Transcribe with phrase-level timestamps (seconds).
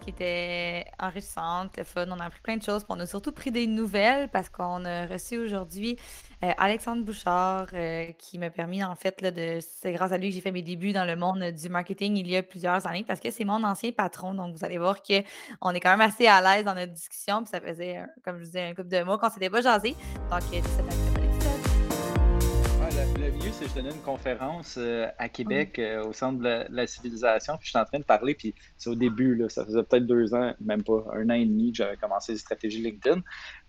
[0.00, 2.06] Qui était enrichissante, fun.
[2.10, 2.84] On a appris plein de choses.
[2.88, 5.98] on a surtout pris des nouvelles parce qu'on a reçu aujourd'hui
[6.44, 9.58] euh, Alexandre Bouchard euh, qui m'a permis, en fait, là, de.
[9.60, 12.28] C'est grâce à lui que j'ai fait mes débuts dans le monde du marketing il
[12.28, 14.34] y a plusieurs années parce que c'est mon ancien patron.
[14.34, 17.42] Donc, vous allez voir qu'on est quand même assez à l'aise dans notre discussion.
[17.42, 19.96] Puis ça faisait, comme je disais, un couple de mois qu'on s'était pas jasé.
[20.30, 21.07] Donc, euh, c'est
[23.66, 27.56] je donnais une conférence euh, à Québec euh, au centre de la, civilisation.
[27.56, 30.06] Puis je suis en train de parler, puis c'est au début, là, ça faisait peut-être
[30.06, 33.20] deux ans, même pas un an et demi que j'avais commencé les stratégies LinkedIn.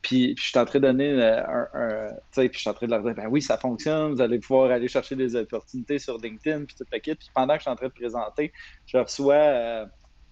[0.01, 2.09] Puis, je suis en train de donner euh, un.
[2.09, 4.21] tu sais, puis je suis en train de leur dire ben oui, ça fonctionne, vous
[4.21, 7.15] allez pouvoir aller chercher des opportunités sur LinkedIn, puis tout le paquet.
[7.15, 8.51] Puis pendant que je suis en train de présenter,
[8.85, 9.87] je reçois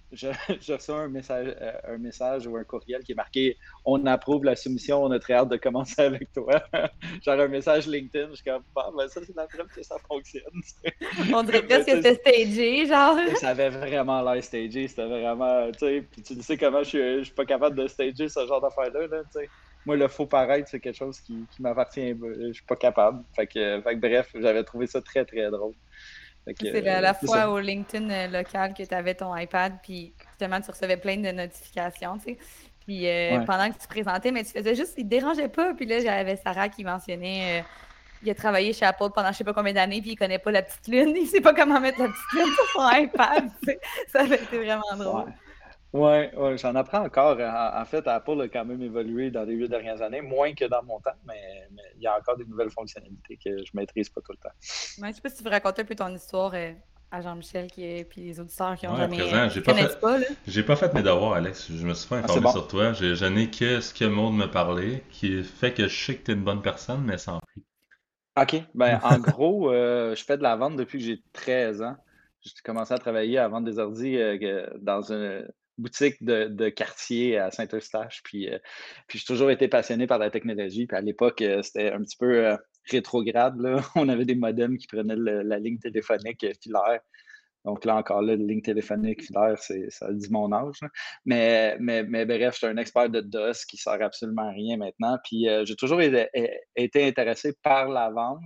[0.13, 4.45] je, reçois un message, euh, un message ou un courriel qui est marqué On approuve
[4.45, 6.63] la soumission, on a très hâte de commencer avec toi.
[7.25, 9.97] Genre un message LinkedIn, je suis comme Bon, ben ça, c'est la preuve que ça
[10.07, 10.43] fonctionne.
[11.33, 13.17] on dirait presque que c'était stagé, genre.
[13.35, 17.17] Ça avait vraiment l'air stagé, c'était vraiment, tu sais, puis tu sais comment je suis,
[17.19, 19.49] je suis pas capable de stager ce genre d'affaires-là, là, tu sais.
[19.85, 23.23] Moi, le faux paraître, c'est quelque chose qui, qui m'appartient, je suis pas capable.
[23.33, 25.73] Fait que, fait que bref, j'avais trouvé ça très, très drôle.
[26.59, 30.61] C'est à la fois au LinkedIn euh, local que tu avais ton iPad, puis justement,
[30.61, 32.37] tu recevais plein de notifications, tu sais.
[32.85, 35.73] Puis euh, pendant que tu présentais, mais tu faisais juste, il te dérangeait pas.
[35.73, 37.63] Puis là, j'avais Sarah qui mentionnait, euh,
[38.23, 40.51] il a travaillé chez Apple pendant je sais pas combien d'années, puis il connaît pas
[40.51, 43.49] la petite lune, il sait pas comment mettre la petite lune sur son iPad.
[44.07, 45.33] Ça avait été vraiment drôle.
[45.97, 47.39] Oui, ouais, j'en apprends encore.
[47.39, 50.83] En, fait, Apple a quand même évolué dans les huit dernières années, moins que dans
[50.83, 54.21] mon temps, mais, il y a encore des nouvelles fonctionnalités que je ne maîtrise pas
[54.21, 54.53] tout le temps.
[54.53, 56.73] Ouais, je ne sais pas si tu veux raconter un peu ton histoire euh,
[57.09, 60.63] à Jean-Michel et puis les auditeurs qui ont ouais, jamais présent, j'ai pas, fait, j'ai
[60.63, 61.71] pas fait mes devoirs, Alex.
[61.71, 62.93] Je me suis pas ah, informé sur toi.
[62.93, 66.31] Je n'ai que ce que Maud me parlait, qui fait que je sais que tu
[66.31, 67.63] es une bonne personne, mais sans prix.
[68.39, 68.63] OK.
[68.75, 71.95] Ben, en gros, euh, je fais de la vente depuis que j'ai 13 ans.
[72.41, 75.41] J'ai commencé à travailler à vendre des ordi euh, dans un
[75.77, 78.21] boutique de, quartier à Saint-Eustache.
[78.23, 78.57] Puis, euh,
[79.07, 80.87] puis j'ai toujours été passionné par la technologie.
[80.87, 82.57] Puis à l'époque, euh, c'était un petit peu euh,
[82.89, 83.55] rétrograde.
[83.95, 87.01] On avait des modems qui prenaient la ligne téléphonique filaire.
[87.65, 90.79] Donc là encore, là, la ligne téléphonique filaire, ça dit mon âge.
[91.25, 95.17] Mais, bref, je suis un expert de DOS qui sert absolument à rien maintenant.
[95.23, 96.29] Puis j'ai toujours été,
[96.77, 98.39] intéressé par la vente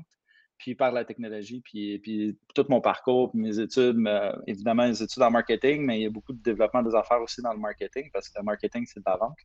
[0.62, 3.98] puis par la technologie, puis, puis tout mon parcours, mes études,
[4.46, 7.42] évidemment, les études en marketing, mais il y a beaucoup de développement des affaires aussi
[7.42, 9.40] dans le marketing, parce que le marketing, c'est de la vente,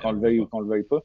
[0.00, 1.00] qu'on le veuille ou qu'on le veuille pas,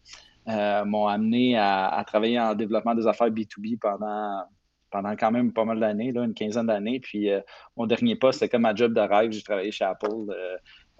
[0.48, 4.44] euh, m'ont amené à, travailler en développement des affaires B2B pendant,
[4.92, 7.00] pendant quand même pas mal d'années, une quinzaine d'années.
[7.00, 7.42] Puis euh,
[7.76, 10.28] mon dernier poste, c'était comme ma job de rêve, j'ai travaillé chez Apple.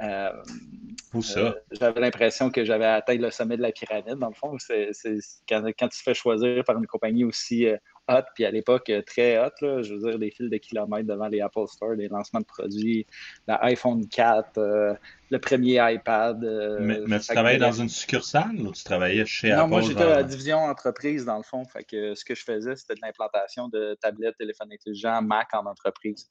[0.02, 0.32] Euh,
[1.14, 1.56] Où ça?
[1.72, 4.58] j'avais l'impression que j'avais atteint le sommet de la pyramide, dans le fond.
[4.58, 4.90] C'est,
[5.48, 7.68] quand, quand, tu te fais choisir par une compagnie aussi
[8.08, 11.08] hot, puis à l'époque euh, très hot, là, je veux dire, des fils de kilomètres
[11.08, 13.06] devant les Apple Store, des lancements de produits,
[13.48, 14.94] l'iPhone 4, euh,
[15.30, 16.44] le premier iPad.
[16.44, 19.62] Euh, mais, tu travaillais dans une succursale ou tu travaillais chez Apple?
[19.62, 21.64] Non, moi j'étais à la division entreprise dans le fond.
[21.66, 25.66] Fait que ce que je faisais, c'était de l'implantation de tablettes, téléphones intelligents, Mac en
[25.66, 26.30] entreprise.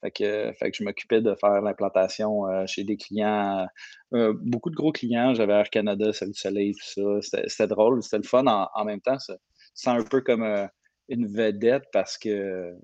[0.00, 3.68] Fait que, fait que je m'occupais de faire l'implantation chez des clients,
[4.10, 5.32] beaucoup de gros clients.
[5.32, 7.38] J'avais Air Canada, Salut Soleil, tout ça.
[7.46, 9.18] C'était drôle, c'était le fun en, même temps.
[9.74, 10.68] C'est un peu comme
[11.08, 12.74] une vedette parce que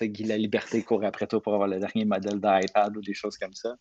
[0.00, 3.36] Guy La Liberté court après toi pour avoir le dernier modèle d'iPad ou des choses
[3.38, 3.76] comme ça.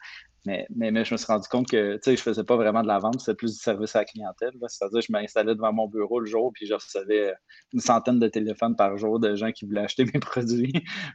[0.46, 3.00] Mais, mais, je me suis rendu compte que je ne faisais pas vraiment de la
[3.00, 4.54] vente, c'était plus du service à la clientèle.
[4.68, 7.34] C'est-à-dire je m'installais devant mon bureau le jour puis je recevais
[7.74, 10.72] une centaine de téléphones par jour de gens qui voulaient acheter mes produits.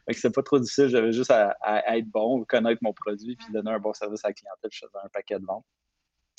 [0.07, 1.55] fait que pas trop difficile, j'avais juste à,
[1.97, 4.69] être bon, connaître mon produit puis donner un bon service à la clientèle.
[4.71, 5.65] Je faisais un paquet de ventes.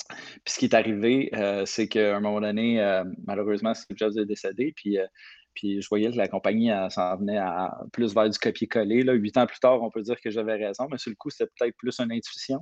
[0.09, 4.17] Puis ce qui est arrivé, euh, c'est qu'à un moment donné, euh, malheureusement, Steve Jobs
[4.17, 4.71] est décédé.
[4.75, 5.07] Puis euh,
[5.55, 9.03] puis je voyais que la compagnie s'en venait à plus vers du copier-coller.
[9.03, 11.49] Huit ans plus tard, on peut dire que j'avais raison, mais sur le coup, c'était
[11.57, 12.59] peut-être plus une intuition.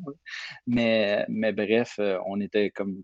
[0.67, 3.03] Mais, bref, euh, on était comme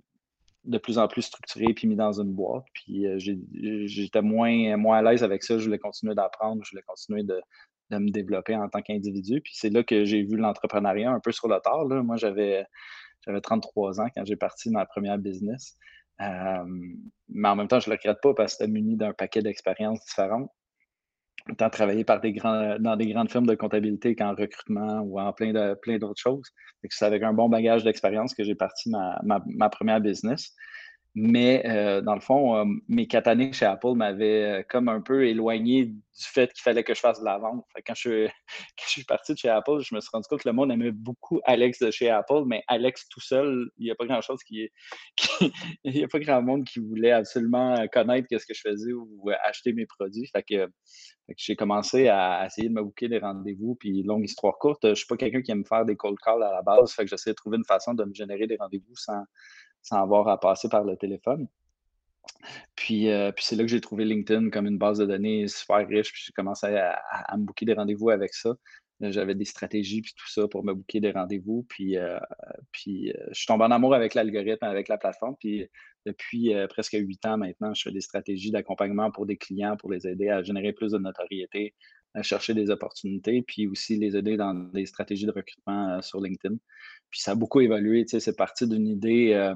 [0.66, 2.66] de plus en plus structuré puis mis dans une boîte.
[2.74, 5.58] Puis euh, j'étais moins, moins à l'aise avec ça.
[5.58, 7.42] Je voulais continuer d'apprendre, je voulais continuer de,
[7.92, 9.42] me développer en tant qu'individu.
[9.42, 11.88] Puis c'est là que j'ai vu l'entrepreneuriat un peu sur le tard.
[11.88, 12.64] Moi, j'avais,
[13.26, 15.76] j'avais 33 ans quand j'ai parti dans la première business.
[16.22, 16.66] Euh,
[17.30, 19.42] mais en même temps, je ne le regrette pas parce que c'était muni d'un paquet
[19.42, 20.50] d'expériences différentes.
[21.50, 26.48] Autant travailler dans des grandes firmes de comptabilité qu'en recrutement ou en plein d'autres choses.
[26.90, 30.54] C'est avec un bon bagage d'expérience que j'ai parti ma, ma, première business.
[31.16, 35.26] Mais euh, dans le fond, euh, mes quatre chez Apple m'avaient euh, comme un peu
[35.26, 37.66] éloigné du fait qu'il fallait que je fasse de la vente.
[37.86, 38.28] quand, je,
[38.78, 41.42] suis parti de chez Apple, je me suis rendu compte que le monde aimait beaucoup
[41.46, 44.70] Alex de chez Apple, mais Alex tout seul, il n'y a pas grand-chose qui,
[45.84, 49.30] il n'y a pas grand monde qui voulait absolument connaître ce que je faisais ou
[49.44, 50.30] acheter mes produits.
[51.38, 53.76] J'ai commencé à essayer de me booker des rendez-vous.
[53.76, 56.52] Puis, longue histoire courte, je suis pas quelqu'un qui aime faire des cold calls à
[56.52, 56.92] la base.
[56.92, 59.24] Fait que j'essaie de trouver une façon de me générer des rendez-vous sans
[59.82, 61.48] sans avoir à passer par le téléphone.
[62.76, 65.88] Puis, euh, puis c'est là que j'ai trouvé LinkedIn comme une base de données super
[65.88, 66.12] riche.
[66.12, 68.56] Puis j'ai commencé à, me booker des rendez-vous avec ça.
[69.02, 71.66] J'avais des stratégies puis tout ça pour me booker des rendez-vous.
[71.70, 72.20] Puis, euh,
[72.72, 75.36] puis euh, je suis tombé en amour avec l'algorithme, avec la plateforme.
[75.40, 75.68] Puis
[76.06, 80.08] depuis presque huit ans maintenant, je fais des stratégies d'accompagnement pour des clients pour les
[80.08, 81.76] aider à générer plus de notoriété,
[82.22, 86.56] chercher des opportunités, puis aussi les aider dans des stratégies de recrutement sur LinkedIn.
[87.10, 88.06] Puis ça a beaucoup évolué.
[88.08, 89.54] C'est parti d'une idée euh,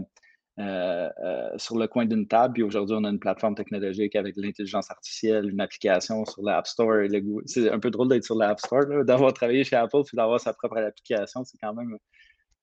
[0.60, 2.54] euh, euh, sur le coin d'une table.
[2.54, 7.08] Puis aujourd'hui, on a une plateforme technologique avec l'intelligence artificielle, une application sur l'App Store.
[7.46, 10.54] C'est un peu drôle d'être sur l'App Store, d'avoir travaillé chez Apple puis d'avoir sa
[10.54, 11.44] propre application.
[11.44, 11.98] C'est quand même,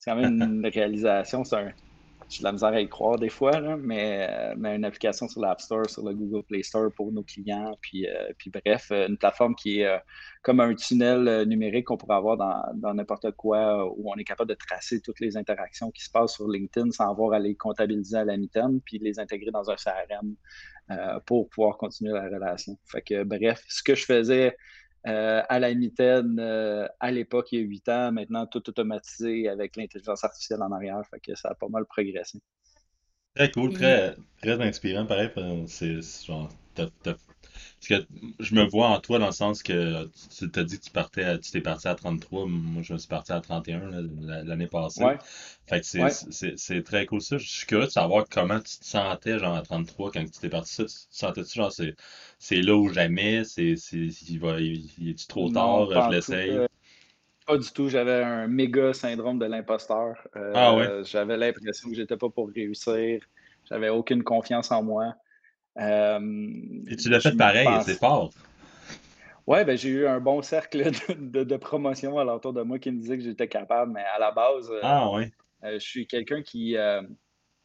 [0.05, 1.45] quand même une réalisation.
[1.45, 1.73] C'est un,
[2.31, 5.41] j'ai de la misère à y croire des fois, mais, euh, mais, une application sur
[5.41, 7.77] l'App Store, sur le Google Play Store pour nos clients.
[7.81, 8.33] Puis, euh,
[8.65, 10.01] bref, euh, une plateforme qui est
[10.43, 12.37] comme un tunnel numérique qu'on pourrait avoir
[12.75, 16.35] dans n'importe quoi, où on est capable de tracer toutes les interactions qui se passent
[16.35, 19.77] sur LinkedIn sans avoir à les comptabiliser à la mitaine, puis les intégrer dans un
[19.77, 20.37] CRM
[21.27, 22.79] pour pouvoir continuer la relation.
[22.85, 24.57] Fait que bref, ce que je faisais
[25.07, 29.49] euh, à la mitaine euh, à l'époque, il y a huit ans, maintenant tout automatisé
[29.49, 31.01] avec l'intelligence artificielle en arrière.
[31.11, 32.41] Fait que ça a pas mal progressé.
[33.35, 35.31] Très cool, très, très inspirant, pareil.
[35.69, 36.51] C'est genre,
[37.81, 38.07] parce que
[38.41, 40.05] je me vois en toi dans le sens que
[40.37, 43.09] tu t'as dit que tu partais, tu t'es parti à 33, moi je me suis
[43.09, 43.91] parti à 31
[44.45, 45.03] l'année passée.
[45.67, 47.39] Fait que c'est très cool ça.
[47.39, 50.51] Je suis curieux de savoir comment tu te sentais genre à 33 quand tu t'es
[50.51, 50.85] parti.
[51.11, 56.51] Sentais-tu genre c'est là ou jamais, c'est il va il, est trop tard, je l'essaye.
[56.51, 56.67] Euh,
[57.47, 60.17] pas du tout, j'avais un méga syndrome de l'imposteur.
[60.37, 63.23] Euh, ah J'avais l'impression que j'étais pas pour réussir.
[63.71, 65.15] J'avais aucune confiance en moi.
[65.79, 66.21] Euh,
[66.89, 68.31] Et tu l'as fait pareil, c'est fort.
[69.47, 72.91] Oui, ben, j'ai eu un bon cercle de, de, promotion à l'entour de moi qui
[72.91, 75.11] me disait que j'étais capable, mais à la base, euh, ah,
[75.65, 76.77] euh, je suis quelqu'un qui,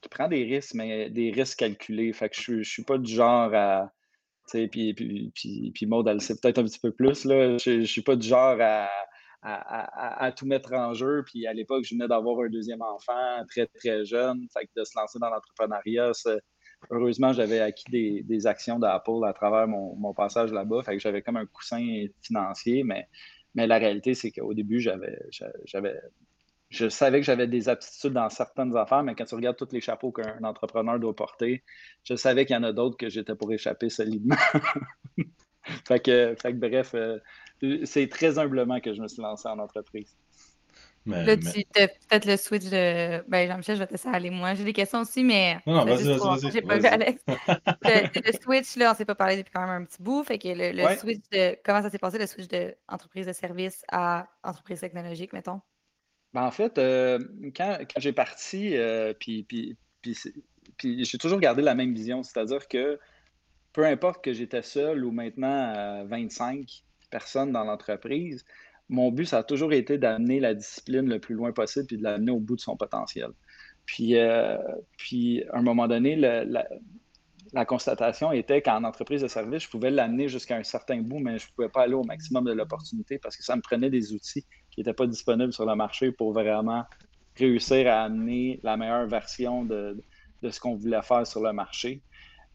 [0.02, 2.14] qui, prend des risques, mais des risques calculés.
[2.14, 3.92] Fait que je ne suis pas du genre à.
[4.52, 7.26] Puis, puis, puis, puis Maud, elle sait peut-être un petit peu plus.
[7.26, 7.58] Là.
[7.58, 8.88] Je ne suis pas du genre à,
[9.42, 11.24] à, à, tout mettre en jeu.
[11.26, 14.46] Puis à l'époque, je venais d'avoir un deuxième enfant très, très jeune.
[14.54, 16.12] Fait que de se lancer dans l'entrepreneuriat,
[16.90, 20.84] heureusement, j'avais acquis des, actions d'Apple à travers mon, passage là-bas.
[20.84, 23.08] Fait que j'avais comme un coussin financier, mais,
[23.54, 25.18] mais la réalité, c'est qu'au début, j'avais,
[25.66, 26.00] j'avais,
[26.70, 29.82] je savais que j'avais des aptitudes dans certaines affaires, mais quand tu regardes tous les
[29.82, 31.64] chapeaux qu'un entrepreneur doit porter,
[32.04, 34.36] je savais qu'il y en a d'autres que j'étais pour échapper solidement.
[35.88, 37.20] fait, que, fait que bref, euh,
[37.86, 40.16] c'est très humblement que je me suis lancé en entreprise
[41.06, 43.24] là, tu as peut-être le switch de.
[43.30, 44.30] Ben, Jean-Michel, je vais te laisser aller.
[44.30, 45.60] Moi, j'ai des questions aussi, mais.
[45.66, 46.52] Non, non, vas-y, vas-y.
[46.52, 47.22] J'ai pas vu Alex.
[47.28, 50.24] le, switch, là, on ne s'est pas parlé depuis quand même un petit bout.
[50.24, 51.58] Fait que le, switch de.
[51.64, 55.62] Comment ça s'est passé, le switch de entreprise de service à entreprise technologique, mettons?
[56.34, 57.20] Ben, en fait, euh,
[57.56, 60.18] quand, quand j'ai parti, euh, puis, puis, puis,
[60.78, 63.00] puis j'ai toujours gardé la même vision, c'est-à-dire que
[63.72, 66.64] peu importe que j'étais seul ou maintenant 25 euh,
[67.10, 68.46] personnes dans l'entreprise,
[68.90, 72.04] mon but, ça a toujours été d'amener la discipline le plus loin possible puis de
[72.04, 73.30] l'amener au bout de son potentiel.
[73.86, 74.58] Puis, euh,
[74.98, 80.28] puis à un moment donné, la, constatation était qu'en entreprise de service, je pouvais l'amener
[80.28, 83.38] jusqu'à un certain bout, mais je ne pouvais pas aller au maximum de l'opportunité parce
[83.38, 86.84] que ça me prenait des outils qui n'étaient pas disponibles sur le marché pour vraiment
[87.38, 90.04] réussir à amener la meilleure version de,
[90.42, 92.02] de ce qu'on voulait faire sur le marché.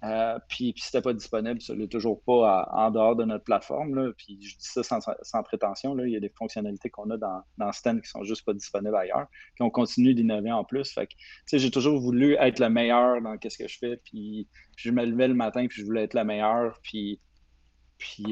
[0.02, 4.12] Euh, puis, puis c'était pas disponible, ça l'est toujours pas en dehors de notre plateforme.
[4.14, 5.98] Puis je dis ça sans, prétention.
[5.98, 8.96] Il y a des fonctionnalités qu'on a dans, dans Sten qui sont juste pas disponibles
[8.96, 9.26] ailleurs.
[9.54, 10.90] Puis on continue d'innover en plus.
[10.92, 13.96] Fait que, j'ai toujours voulu être le meilleur dans ce que je fais.
[14.04, 16.78] Puis, je me levais le matin puis je voulais être le meilleur.
[16.82, 17.20] Puis,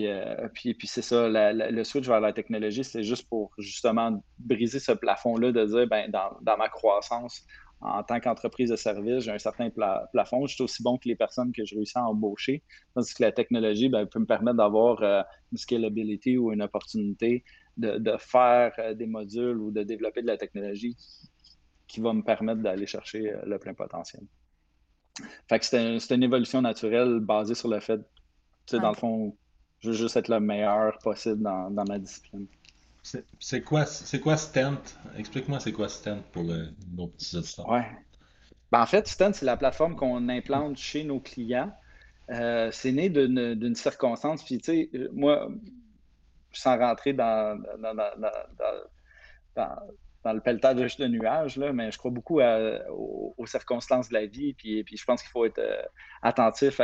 [0.06, 4.80] euh, puis, puis c'est ça, le switch vers la technologie, c'est juste pour justement briser
[4.80, 7.44] ce plafond-là de dire, ben, dans ma croissance,
[7.80, 10.46] en tant qu'entreprise de service, j'ai un certain plafond.
[10.46, 12.62] Je suis aussi bon que les personnes que je réussis à embaucher.
[12.94, 17.44] Tandis que la technologie ben, peut me permettre d'avoir euh, une scalability ou une opportunité
[17.76, 20.96] de, faire euh, des modules ou de développer de la technologie
[21.86, 24.22] qui, va me permettre d'aller chercher euh, le plein potentiel.
[25.48, 29.36] Fait que c'est une évolution naturelle basée sur le fait, tu sais, dans le fond,
[29.80, 32.46] je veux juste être le meilleur possible dans ma discipline.
[33.02, 33.84] C'est quoi,
[34.22, 34.98] quoi Stent?
[35.16, 37.68] Explique-moi c'est quoi Stent pour nos petits auditeurs.
[37.68, 37.86] Ouais.
[38.70, 41.72] Ben, en fait, Stun, c'est la plateforme qu'on implante chez nos clients.
[42.30, 44.44] Euh, c'est né d'une circonstance.
[44.44, 45.48] Puis, tu sais, moi,
[46.52, 47.94] sans rentrer dans, dans,
[49.56, 49.68] dans
[50.24, 54.52] le pelletage de nuages, là, mais je crois beaucoup aux, circonstances de la vie.
[54.54, 55.80] Puis, puis je pense qu'il faut être euh,
[56.22, 56.80] attentif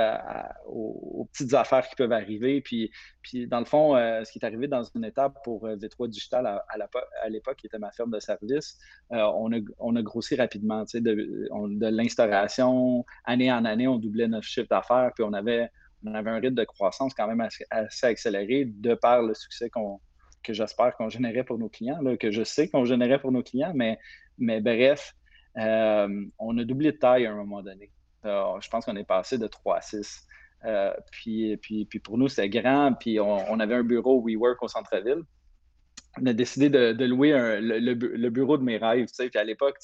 [0.67, 2.61] aux, petites affaires qui peuvent arriver.
[2.61, 2.91] Puis,
[3.23, 6.09] puis dans le fond, euh, ce qui est arrivé dans une étape pour euh, V3
[6.09, 8.79] Digital à, l'époque, qui était ma ferme de service,
[9.11, 10.85] on, a, on a grossi rapidement.
[10.95, 15.11] De, de l'instauration, année en année, on doublait notre chiffre d'affaires.
[15.15, 15.69] Puis on avait,
[16.05, 19.71] on avait un rythme de croissance quand même assez, assez accéléré de par le succès
[19.71, 20.01] qu'on
[20.45, 23.73] que j'espère qu'on générait pour nos clients, que je sais qu'on générait pour nos clients,
[23.75, 23.99] mais,
[24.39, 25.15] mais bref,
[25.59, 27.91] euh, on a doublé de taille à un moment donné.
[28.25, 30.27] Euh, je pense qu'on est passé de 3 à 6.
[30.65, 32.95] Euh, puis, puis, puis, pour nous, c'était grand.
[32.95, 35.23] Puis on, avait un bureau WeWork au centre-ville.
[36.21, 39.09] On a décidé de, louer le, bureau de mes rêves.
[39.17, 39.77] Puis à l'époque,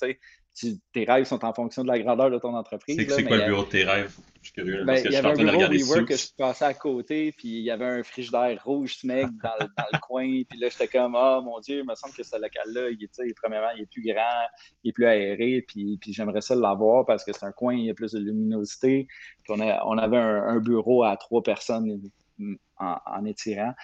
[0.55, 2.97] tu tes rêves sont en fonction de la grandeur de ton entreprise.
[3.09, 4.15] C'est quoi le bureau de tes rêves?
[4.43, 4.85] Je suis curieux.
[4.85, 7.71] Ben, il y avait un bureau WeWork que je passais à côté, puis il y
[7.71, 10.43] avait un frigidaire rouge, mec, dans, dans le coin.
[10.49, 13.35] Puis là, j'étais comme, oh mon Dieu, il me semble que ce local-là, il, est,
[13.35, 14.47] premièrement, il est plus grand,
[14.83, 17.85] il est plus aéré, puis, puis j'aimerais ça l'avoir parce que c'est un coin, il
[17.85, 19.07] y a plus de luminosité.
[19.45, 22.01] Puis on, a, on avait un, bureau à trois personnes
[22.81, 23.75] en, étirant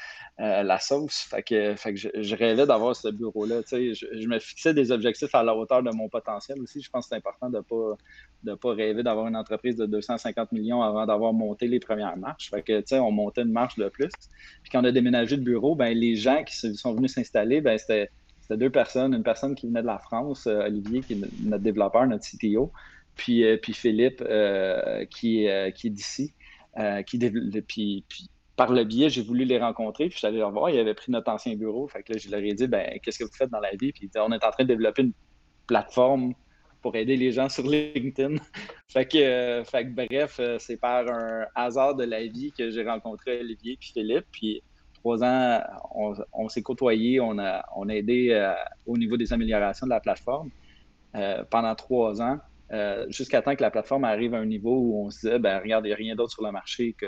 [0.40, 1.26] euh, la sauce.
[1.30, 3.60] Fait que, je, rêvais d'avoir ce bureau-là.
[3.70, 6.80] Je, me fixais des objectifs à la hauteur de mon potentiel aussi.
[6.80, 10.52] Je pense que c'est important de ne pas, pas rêver d'avoir une entreprise de 250
[10.52, 12.50] millions avant d'avoir monté les premières marches.
[12.50, 14.10] Fait que, on montait une marche de plus.
[14.62, 17.78] Puis quand on a déménagé de bureau, ben, les gens qui sont venus s'installer, ben,
[17.78, 18.08] c'était
[18.50, 19.14] deux personnes.
[19.14, 22.72] Une personne qui venait de la France, euh, Olivier, qui est notre développeur, notre CTO,
[23.14, 24.22] puis, euh, puis Philippe,
[25.10, 26.32] qui, qui est d'ici.
[27.06, 27.18] qui,
[27.66, 28.04] puis,
[28.56, 30.94] par le biais, j'ai voulu les rencontrer, puis je suis allé leur voir, ils avaient
[30.94, 31.86] pris notre ancien bureau.
[31.88, 33.92] Fait que là, je leur ai dit, ben, qu'est-ce que vous faites dans la vie?
[33.92, 35.12] Puis on est en train de développer une
[35.66, 36.32] plateforme
[36.80, 38.36] pour aider les gens sur LinkedIn.
[38.88, 42.70] fait, que, euh, fait que, bref, euh, c'est par un hasard de la vie que
[42.70, 44.26] j'ai rencontré Olivier puis Philippe.
[44.32, 44.62] Puis
[44.94, 45.60] trois ans,
[46.32, 48.52] on, s'est côtoyés, on a, on a aidé euh,
[48.86, 50.50] au niveau des améliorations de la plateforme
[51.50, 52.38] pendant trois ans.
[53.08, 55.84] Jusqu'à temps que la plateforme arrive à un niveau où on se disait, ben, regarde,
[55.84, 57.06] il n'y a rien d'autre sur le marché que,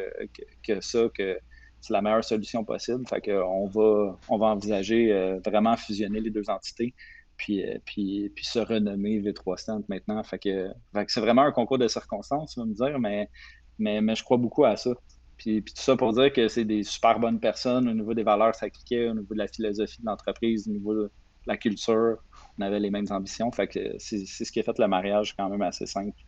[0.67, 1.39] que, ça, que
[1.81, 3.05] c'est la meilleure solution possible.
[3.09, 6.95] Fait va, on va envisager vraiment fusionner les deux entités
[7.39, 10.23] puis, euh, puis, puis se renommer V3 Stant maintenant.
[10.25, 10.71] Fait que,
[11.07, 13.31] c'est vraiment un concours de circonstances, tu vas me dire, mais,
[13.79, 14.91] mais, mais je crois beaucoup à ça.
[15.39, 18.25] Puis, puis, tout ça pour dire que c'est des super bonnes personnes au niveau des
[18.25, 21.11] valeurs s'appliquaient, au niveau de la philosophie de l'entreprise, au niveau de
[21.47, 22.19] la culture.
[22.59, 23.51] On avait les mêmes ambitions.
[23.53, 26.19] Fait que c'est ce qui a fait le mariage quand même assez simple.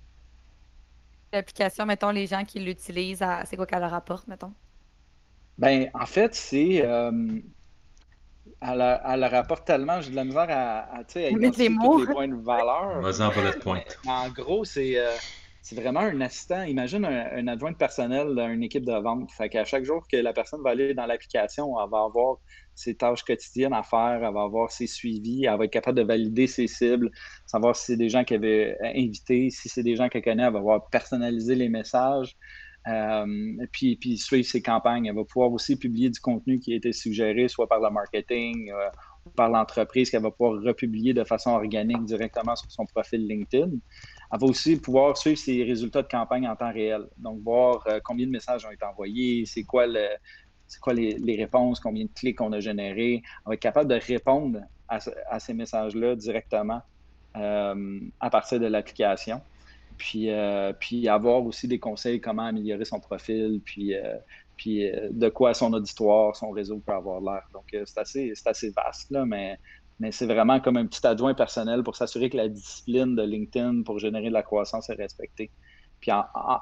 [1.32, 4.52] L'application, mettons, les gens qui l'utilisent, c'est quoi qu'elle leur apporte, mettons?
[5.58, 6.82] Ben, en fait, c'est.
[6.84, 7.40] Euh,
[8.60, 12.34] elle, rapporte tellement, j'ai de la misère à, à, à identifier tous les points de
[12.34, 13.00] valeur.
[13.00, 13.80] Vas-y en bullet point.
[14.06, 15.10] En gros, c'est euh,
[15.72, 16.62] vraiment un assistant.
[16.62, 19.30] Imagine un, adjoint personnel d'une équipe de vente.
[19.30, 22.38] Fait chaque jour que la personne va aller dans l'application, elle va avoir
[22.74, 26.04] ses tâches quotidiennes à faire, elle va avoir ses suivis, elle va être capable de
[26.04, 27.10] valider ses cibles,
[27.46, 30.52] savoir si c'est des gens qu'elle veut inviter, si c'est des gens qu'elle connaît, elle
[30.52, 32.36] va pouvoir personnaliser les messages.
[32.88, 33.26] Euh,
[33.72, 35.06] puis, suivre ses campagnes.
[35.06, 38.70] Elle va pouvoir aussi publier du contenu qui a été suggéré, soit par le marketing
[38.70, 38.88] euh,
[39.36, 43.72] par l'entreprise, qu'elle va pouvoir republier de façon organique directement sur son profil LinkedIn.
[44.32, 47.06] Elle va aussi pouvoir suivre ses résultats de campagne en temps réel.
[47.18, 50.06] Donc, voir euh, combien de messages ont été envoyés, c'est quoi, le,
[50.80, 53.22] quoi les, réponses, combien de clics on a générés.
[53.24, 56.82] Elle va être capable de répondre à, ces messages-là directement
[57.32, 59.40] à partir de l'application
[60.00, 64.16] puis, euh, puis avoir aussi des conseils comment améliorer son profil, puis, euh,
[64.66, 67.46] euh, de quoi son auditoire, son réseau peut avoir l'air.
[67.52, 69.58] Donc, c'est assez, assez vaste, là, mais,
[70.00, 73.82] mais c'est vraiment comme un petit adjoint personnel pour s'assurer que la discipline de LinkedIn
[73.82, 75.50] pour générer de la croissance est respectée.
[76.00, 76.10] Puis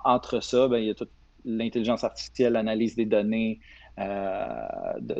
[0.04, 1.12] entre ça, ben, il y a toute
[1.44, 3.60] l'intelligence artificielle, l'analyse des données,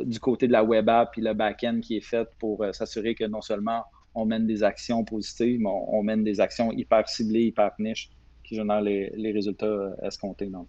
[0.03, 3.23] du côté de la web app, puis le back-end qui est fait pour s'assurer que
[3.23, 3.85] non seulement
[4.15, 8.09] on mène des actions positives, mais on, mène des actions hyper ciblées, hyper niches
[8.43, 10.67] qui génèrent les, résultats euh, escomptés dans le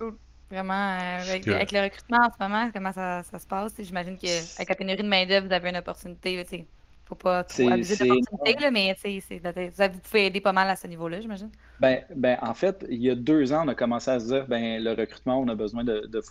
[0.00, 0.16] fond.
[0.54, 3.74] Vraiment, euh, avec, le recrutement en ce moment, comment ça, se passe?
[3.78, 6.32] J'imagine qu'avec la pénurie de main-d'œuvre, vous avez une opportunité.
[6.52, 6.64] Il ne
[7.04, 11.50] faut pas trop abuser d'opportunité, mais vous pouvez aider pas mal à ce niveau-là, j'imagine.
[11.80, 14.46] Ben, ben, en fait, il y a deux ans, on a commencé à se dire
[14.46, 16.22] ben, le recrutement, on a besoin de, de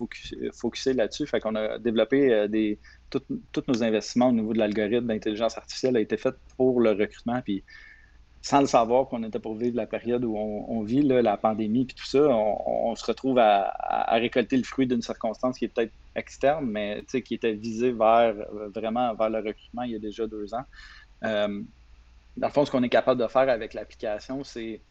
[0.53, 1.27] focuser là-dessus.
[1.27, 5.98] Fait qu'on a développé euh, des, tous nos investissements au niveau de l'algorithme d'intelligence artificielle
[5.98, 7.42] a été fait pour le recrutement.
[7.42, 7.62] Puis
[8.44, 11.96] sans le savoir qu'on était pour vivre la période où on, vit, la pandémie, puis
[11.96, 13.74] tout ça, on, se retrouve à,
[14.12, 18.36] récolter le fruit d'une circonstance qui est peut-être externe, mais qui était visée vers
[18.76, 20.66] vraiment vers le recrutement il y a déjà deux ans.
[21.24, 21.62] Euh,
[22.36, 24.82] dans le fond, ce qu'on est capable de faire avec l'application, c'est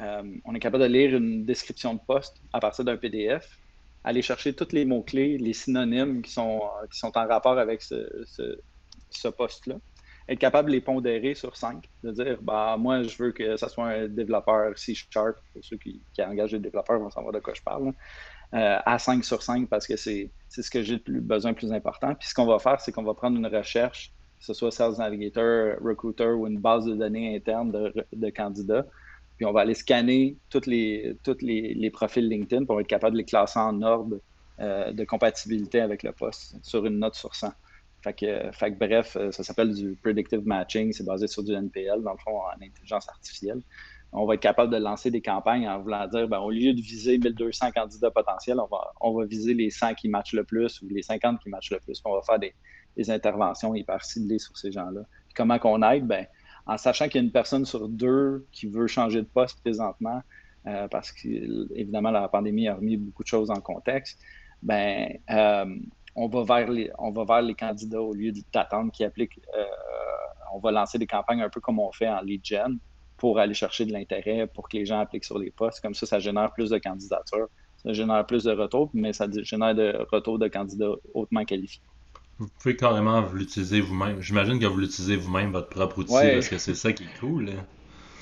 [0.00, 3.58] euh, on est capable de lire une description de poste à partir d'un PDF,
[4.04, 6.62] aller chercher tous les mots-clés, les synonymes qui sont,
[7.02, 8.24] en rapport avec ce,
[9.10, 9.76] ce, poste-là,
[10.28, 13.68] être capable de les pondérer sur cinq, de dire bah, moi, je veux que ça
[13.68, 17.54] soit un développeur C-Sharp, pour ceux qui, qui, engagent des développeurs vont savoir de quoi
[17.54, 17.92] je parle,
[18.54, 22.14] euh, à 5 sur 5 parce que c'est ce que j'ai le besoin plus important.
[22.14, 24.96] Puis ce qu'on va faire, c'est qu'on va prendre une recherche, que ce soit Sales
[24.98, 28.86] Navigator, Recruiter ou une base de données interne de, candidats,
[29.38, 33.18] puis on va aller scanner tous les, toutes les, profils LinkedIn pour être capable de
[33.18, 34.20] les classer en ordre
[34.60, 37.52] euh, de compatibilité avec le poste sur une note sur 100.
[38.02, 42.12] Fait que, bref, euh, ça s'appelle du predictive matching, c'est basé sur du NPL, dans
[42.12, 43.62] le fond, en intelligence artificielle.
[44.12, 46.80] On va être capable de lancer des campagnes en voulant dire, ben, au lieu de
[46.80, 50.82] viser 1200 candidats potentiels, on va, on va viser les 100 qui matchent le plus
[50.82, 52.02] ou les 50 qui matchent le plus.
[52.04, 52.52] On va faire des,
[53.08, 55.00] interventions hyper ciblées sur ces gens-là.
[55.34, 56.06] Comment qu'on aide?
[56.06, 56.26] Ben,
[56.66, 60.20] en sachant qu'il y a une personne sur deux qui veut changer de poste présentement,
[60.66, 64.20] euh, parce qu'évidemment, la pandémie a remis beaucoup de choses en contexte,
[64.62, 65.64] ben, euh,
[66.14, 69.40] on, va vers les, on va vers les candidats au lieu d'attendre qui appliquent.
[69.56, 69.64] Euh,
[70.54, 72.78] on va lancer des campagnes un peu comme on fait en lead gen
[73.16, 75.80] pour aller chercher de l'intérêt, pour que les gens appliquent sur les postes.
[75.80, 77.48] Comme ça, ça génère plus de candidatures,
[77.82, 81.82] ça génère plus de retours, mais ça génère de retours de candidats hautement qualifiés.
[82.38, 84.20] Vous pouvez carrément l'utiliser vous-même.
[84.20, 87.50] J'imagine que vous l'utilisez vous-même, votre propre outil, parce que c'est ça qui est cool.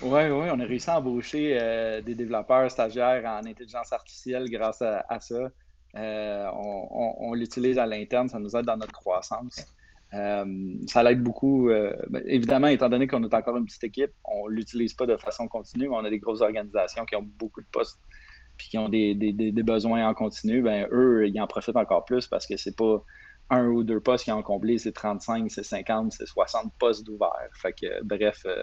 [0.03, 4.81] Oui, oui, on a réussi à embaucher euh, des développeurs stagiaires en intelligence artificielle grâce
[4.83, 5.51] à, ça.
[5.97, 9.67] Euh, on, l'utilise à l'interne, ça nous aide dans notre croissance.
[10.13, 11.69] Euh, ça l'aide beaucoup.
[12.09, 15.17] Ben, évidemment, étant donné qu'on est encore une petite équipe, on ne l'utilise pas de
[15.17, 15.89] façon continue.
[15.89, 17.99] On a des grosses organisations qui ont beaucoup de postes
[18.61, 19.15] puis qui ont des,
[19.65, 20.61] besoins en continu.
[20.61, 23.03] Ben, eux, ils en profitent encore plus parce que c'est pas
[23.49, 27.49] un ou deux postes qui ont comblé, c'est 35, c'est 50, c'est 60 postes d'ouvert.
[27.55, 28.63] Fait que, bref, euh,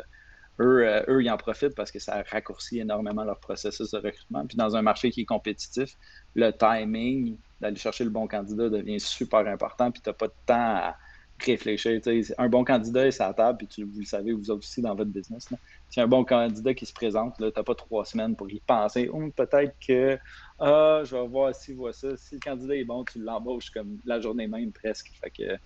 [0.60, 4.46] euh, eux, ils en profitent parce que ça raccourcit énormément leur processus de recrutement.
[4.46, 5.96] Puis dans un marché qui est compétitif,
[6.38, 9.92] le timing d'aller chercher le bon candidat devient super important.
[9.92, 10.96] Puis tu n'as pas de temps à
[11.40, 12.00] réfléchir.
[12.38, 15.10] Un bon candidat est la table, puis tu, vous le savez, vous aussi dans votre
[15.10, 15.50] business.
[15.90, 19.10] C'est un bon candidat qui se présente, tu n'as pas trois semaines pour y penser.
[19.10, 20.18] Ou peut-être que
[20.60, 22.16] ah, je vais voir si voit ça.
[22.18, 25.12] Si le candidat est bon, tu l'embauches comme la journée même presque.
[25.22, 25.58] Fait que,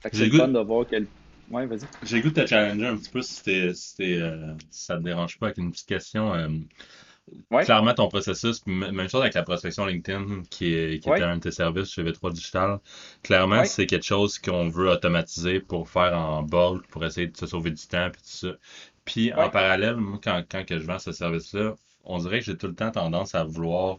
[0.00, 1.06] fait que c'est le fun de voir quel.
[1.50, 1.80] Ouais, vas-y.
[2.04, 5.38] J'ai goût de te challenger un petit peu si, c'était, si, euh, ça te dérange
[5.38, 6.32] pas avec une petite question.
[6.32, 6.48] Euh,
[7.50, 11.42] clairement, ton processus, même chose avec la prospection LinkedIn qui, est, qui était un de
[11.42, 12.80] tes services chez V3 Digital.
[13.22, 17.46] Clairement, c'est quelque chose qu'on veut automatiser pour faire en bulk, pour essayer de se
[17.46, 18.48] sauver du temps et tout ça.
[19.04, 22.56] Puis en parallèle, moi, quand, quand que je vends ce service-là, on dirait que j'ai
[22.56, 23.96] tout le temps tendance à vouloir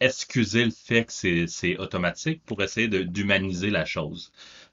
[0.00, 4.32] excuser le fait que c'est automatique pour essayer d'humaniser la chose.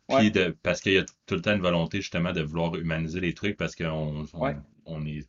[0.09, 3.19] Puis de, parce qu'il y a tout le temps une volonté justement de vouloir humaniser
[3.21, 4.25] les trucs parce qu'on
[4.85, 5.25] on, est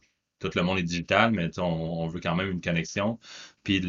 [0.49, 3.19] tout le monde est digital, mais on, veut quand même une connexion.
[3.65, 3.81] Puis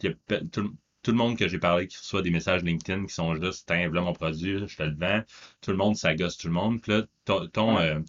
[0.00, 3.88] tout, le monde que j'ai parlé qui reçoit des messages LinkedIn qui sont juste tiens,
[3.88, 5.22] voilà mon produit, je te le vends.
[5.60, 6.80] Tout le monde, ça gosse tout le monde.
[6.80, 7.06] Puis là,
[7.52, 8.00] ton, euh,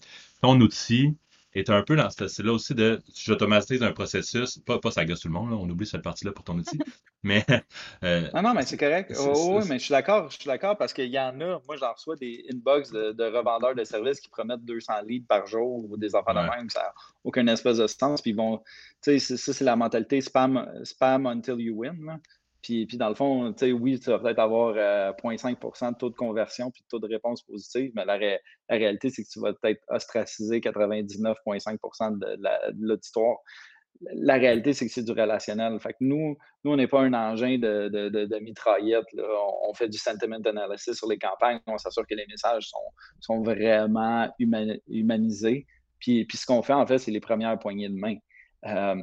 [0.41, 1.15] ton outil,
[1.55, 5.21] est un peu dans ce là aussi de j'automatise un processus, pas, pas ça gosse
[5.21, 6.79] tout le monde, on oublie cette partie-là pour ton outil,
[7.23, 7.45] mais...
[8.03, 9.13] Euh, non, non, mais c'est correct.
[9.17, 11.93] oui, mais je suis d'accord, je suis d'accord parce qu'il y en a, moi j'en
[11.93, 16.15] reçois des inbox de, revendeurs de services qui promettent 200 leads par jour ou des
[16.15, 18.59] enfants de même, ça n'a aucun espèce de sens, puis bon,
[19.03, 22.19] tu sais, ça c'est la mentalité spam, spam until you win,
[22.63, 25.97] puis, puis, dans le fond, tu sais, oui, tu vas peut-être avoir 0,5% euh, de
[25.97, 28.17] taux de conversion puis de taux de réponse positive, mais la,
[28.69, 32.37] réalité, c'est que tu vas peut-être ostraciser 99,5% de
[32.79, 33.37] l'auditoire.
[34.13, 35.77] La, réalité, c'est que c'est du relationnel.
[35.81, 39.05] Fait que nous, nous on n'est pas un engin de, de, mitraillette.
[39.67, 41.59] On, fait du sentiment analysis sur les campagnes.
[41.67, 42.77] On s'assure que les messages sont,
[43.19, 45.67] sont vraiment humanisés.
[45.99, 48.15] Puis, puis ce qu'on fait, en fait, c'est les premières poignées de main.
[48.65, 48.95] Euh,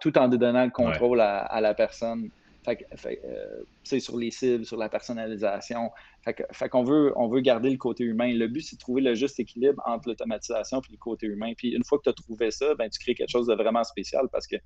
[0.00, 2.30] tout en donnant le contrôle à, la personne.
[2.62, 2.86] Fait,
[3.24, 3.64] euh,
[3.98, 5.90] sur les cibles, sur la personnalisation.
[6.22, 8.32] Fait, qu'on veut, on veut garder le côté humain.
[8.32, 11.52] Le but, c'est de trouver le juste équilibre entre l'automatisation et le côté humain.
[11.56, 13.84] Puis une fois que tu as trouvé ça, ben, tu crées quelque chose de vraiment
[13.84, 14.56] spécial parce que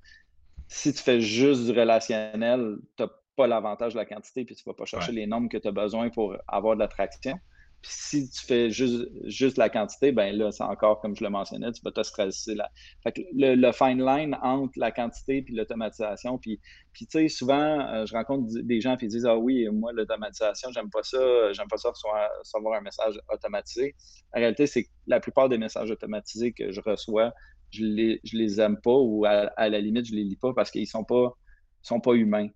[0.67, 4.63] si tu fais juste du relationnel, tu n'as pas l'avantage de la quantité puis tu
[4.65, 7.37] ne vas pas chercher les nombres que tu as besoin pour avoir de l'attraction
[7.87, 11.71] si tu fais juste, juste la quantité, ben là, c'est encore, comme je le mentionnais,
[11.71, 12.55] tu vas te stresser.
[13.03, 16.37] Fait que le, fine line entre la quantité et l'automatisation.
[16.37, 16.59] Puis,
[16.93, 20.69] puis tu sais, souvent, euh, je rencontre des gens qui disent Ah oui, moi, l'automatisation,
[20.73, 23.95] j'aime pas ça, j'aime pas ça recevoir, un message automatisé.
[24.33, 27.33] La réalité, c'est que la plupart des messages automatisés que je reçois,
[27.71, 30.71] je les, je les aime pas ou à, la limite, je les lis pas parce
[30.71, 31.33] qu'ils sont pas,
[31.81, 32.47] sont pas humains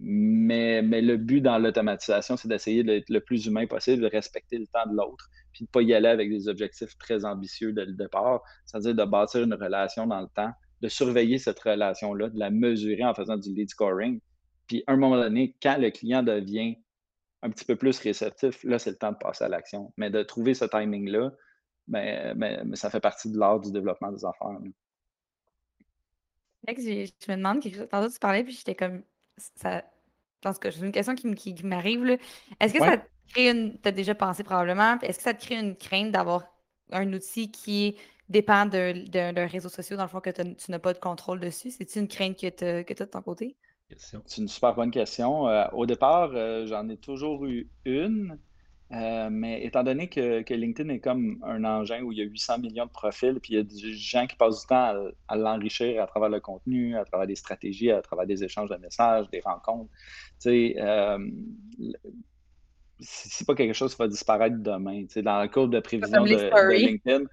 [0.00, 4.58] Mais, mais le but dans l'automatisation, c'est d'essayer d'être le plus humain possible, de respecter
[4.58, 7.72] le temps de l'autre, puis de ne pas y aller avec des objectifs très ambitieux
[7.72, 12.28] dès le départ, c'est-à-dire de bâtir une relation dans le temps, de surveiller cette relation-là,
[12.28, 14.20] de la mesurer en faisant du lead scoring.
[14.68, 16.76] Puis à un moment donné, quand le client devient
[17.42, 19.92] un petit peu plus réceptif, là, c'est le temps de passer à l'action.
[19.96, 21.32] Mais de trouver ce timing-là,
[21.86, 24.58] ben, ben, ça fait partie de l'art du développement des affaires.
[27.26, 27.62] Je me demande.
[27.88, 29.02] Tantôt, tu parlais, puis j'étais comme.
[29.56, 29.82] Ça,
[30.40, 32.18] pense que c'est une question qui, m'arrive.
[32.60, 33.78] Est-ce que ça te crée une.
[33.80, 34.98] Tu as déjà pensé probablement.
[35.00, 36.44] Est-ce que ça te crée une crainte d'avoir
[36.92, 37.96] un outil qui
[38.28, 41.70] dépend d'un réseau social, dans le fond, que tu n'as pas de contrôle dessus?
[41.70, 43.56] C'est une crainte que tu as, de ton côté?
[43.96, 45.48] C'est une super bonne question.
[45.48, 48.38] Euh, au départ, euh, j'en ai toujours eu une.
[48.90, 52.58] Euh, mais étant donné que, LinkedIn est comme un engin où il y a 800
[52.58, 56.02] millions de profils, puis il y a des gens qui passent du temps à, l'enrichir
[56.02, 59.40] à travers le contenu, à travers des stratégies, à travers des échanges de messages, des
[59.40, 59.90] rencontres,
[60.40, 61.18] tu sais, euh,
[63.00, 65.02] c'est pas quelque chose qui va disparaître demain.
[65.02, 67.24] Tu sais, dans la courbe de prévision de, LinkedIn,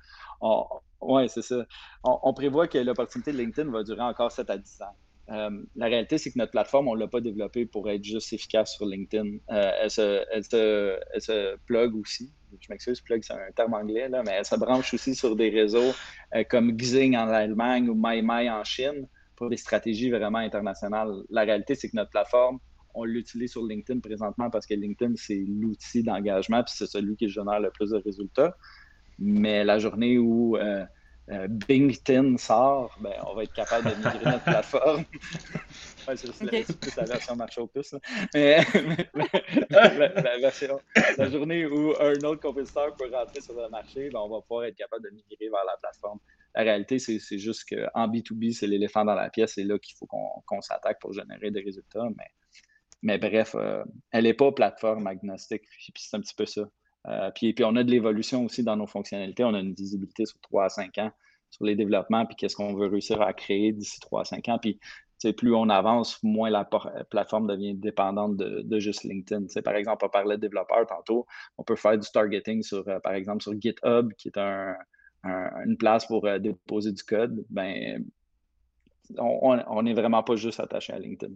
[1.02, 1.66] ouais, c'est ça.
[2.04, 4.96] On, on, prévoit que l'opportunité de LinkedIn va durer encore 7 à 10 ans.
[5.32, 8.32] Euh, la réalité, c'est que notre plateforme, on ne l'a pas développée pour être juste
[8.34, 9.38] efficace sur LinkedIn.
[9.52, 12.32] Euh, elle, se, plug aussi.
[12.60, 15.50] Je m'excuse, plug, c'est un terme anglais, là, mais elle se branche aussi sur des
[15.50, 15.94] réseaux
[16.36, 21.12] euh, comme Xing en Allemagne ou MyMy en Chine pour des stratégies vraiment internationales.
[21.30, 22.60] La réalité, c'est que notre plateforme,
[22.94, 27.28] on l'utilise sur LinkedIn présentement parce que LinkedIn, c'est l'outil d'engagement, puis c'est celui qui
[27.28, 28.56] génère le plus de résultats.
[29.20, 30.58] Mais la journée où
[31.32, 35.06] euh, Bington sort, ben, on va être capable de migrer notre plateforme.
[36.08, 37.96] ouais, c'est plus la version marché au plus.
[38.34, 38.64] Mais,
[39.70, 40.80] la, version,
[41.18, 44.66] la journée où un autre compétiteur peut rentrer sur le marché, ben, on va pouvoir
[44.66, 46.20] être capable de migrer vers la plateforme.
[46.54, 49.54] La réalité, c'est juste qu'en B2B, c'est l'éléphant dans la pièce.
[49.56, 52.08] C'est là qu'il faut qu'on s'attaque pour générer des résultats.
[52.18, 52.28] Mais,
[53.02, 55.64] mais bref, euh, elle n'est pas plateforme agnostique.
[55.70, 56.70] Puis c'est un petit peu ça.
[57.08, 59.44] Euh, puis, puis, on a de l'évolution aussi dans nos fonctionnalités.
[59.44, 61.12] On a une visibilité sur 3 à 5 ans
[61.52, 64.60] sur les développements, puis qu'est-ce qu'on veut réussir à créer d'ici 3 à 5 ans.
[64.60, 64.80] Puis
[65.38, 66.70] plus on avance, moins la
[67.10, 69.46] plateforme devient dépendante de, juste LinkedIn.
[69.64, 71.26] par exemple, on parlait de développeurs tantôt.
[71.58, 76.06] On peut faire du targeting sur, euh, par exemple, sur GitHub, qui est une place
[76.06, 77.44] pour euh, déposer du code.
[77.50, 78.06] Ben,
[79.18, 81.34] on n'est vraiment pas juste attaché à LinkedIn.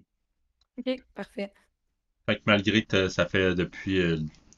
[0.78, 1.52] OK, parfait.
[2.46, 4.02] malgré que ça fait depuis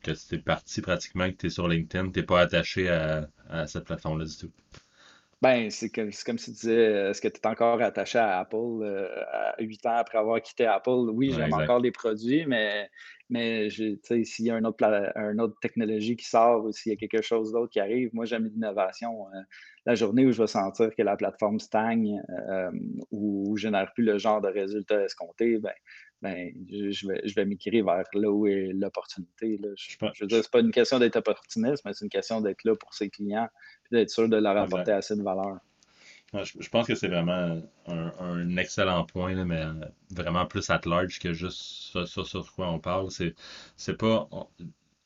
[0.01, 3.27] que c'est parti pratiquement que tu es sur LinkedIn, tu n'es pas attaché à,
[3.67, 4.51] cette plateforme-là du tout?
[5.41, 9.07] Ben, c'est comme, si tu disais, est-ce que tu es encore attaché à Apple euh,
[9.31, 11.09] à 8 ans après avoir quitté Apple?
[11.11, 12.91] Oui, j'aime encore les produits, mais,
[13.31, 14.85] mais s'il y a une autre,
[15.39, 18.45] autre technologie qui sort ou s'il y a quelque chose d'autre qui arrive, moi, j'aime
[18.45, 19.27] l'innovation.
[19.33, 19.39] Euh,
[19.87, 22.71] la journée où je vais sentir que la plateforme stagne euh,
[23.09, 25.73] ou, je génère plus le genre de résultats escomptés, ben,
[26.21, 29.59] ben, je, vais, je vais m'écrire vers là où est l'opportunité.
[29.75, 32.63] Je, je, veux dire, c'est pas une question d'être opportuniste, mais c'est une question d'être
[32.63, 33.49] là pour ses clients
[33.91, 35.57] et d'être sûr de leur apporter assez de valeur.
[36.33, 39.73] je, pense que c'est vraiment un, excellent point, mais euh,
[40.11, 41.59] vraiment plus at large que juste
[42.05, 43.09] sur, sur, quoi on parle.
[43.09, 44.29] C'est pas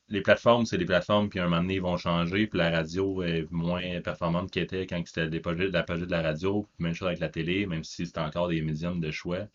[0.08, 3.22] les plateformes, c'est des plateformes, puis un moment donné, ils vont changer, puis la radio
[3.22, 6.68] est moins performante qu'elle était quand c'était la page de la radio.
[6.78, 9.48] Même chose avec la télé, même si c'est encore des médiums de choix.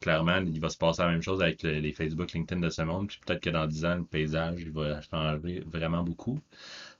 [0.00, 3.08] Clairement, il va se passer la même chose avec les Facebook, LinkedIn de ce monde,
[3.08, 6.40] puis peut-être que dans 10 ans, le paysage, il va changer vraiment beaucoup.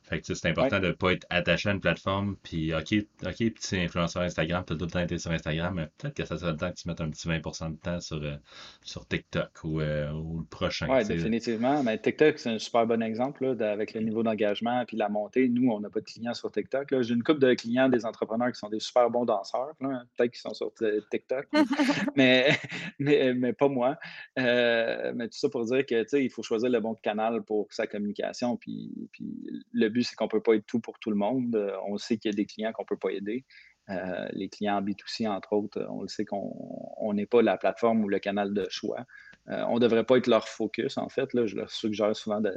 [0.09, 2.37] Fait que c'est important de ne pas être attaché à une plateforme.
[2.42, 2.94] Puis, OK,
[3.27, 6.25] OK, es influenceur Instagram, tu as tout le temps été sur Instagram, mais peut-être que
[6.25, 8.37] ça serait le temps que tu mettes un petit 20% de temps sur, euh,
[8.83, 10.87] sur TikTok ou, euh, ou, le prochain.
[10.88, 11.83] Oui, définitivement.
[11.83, 15.49] Mais TikTok, c'est un super bon exemple là, avec le niveau d'engagement puis la montée.
[15.49, 17.03] Nous, on n'a pas de clients sur TikTok.
[17.03, 19.75] J'ai une couple de clients, des entrepreneurs qui sont des super bons danseurs.
[19.79, 20.73] Peut-être qu'ils sont sur
[21.11, 21.49] TikTok,
[22.16, 22.49] mais,
[22.99, 23.99] mais, mais, pas moi.
[24.38, 27.87] Euh, mais tout ça pour dire que il faut choisir le bon canal pour sa
[27.87, 28.57] communication.
[28.57, 31.54] Puis, puis le but c'est qu'on ne peut pas être tout pour tout le monde.
[31.54, 33.44] Euh, on sait qu'il y a des clients qu'on ne peut pas aider.
[33.90, 38.08] Euh, les clients B2C, entre autres, on le sait qu'on n'est pas la plateforme ou
[38.08, 39.06] le canal de choix.
[39.48, 41.32] Euh, on ne devrait pas être leur focus, en fait.
[41.32, 41.46] Là.
[41.46, 42.52] Je leur suggère souvent de,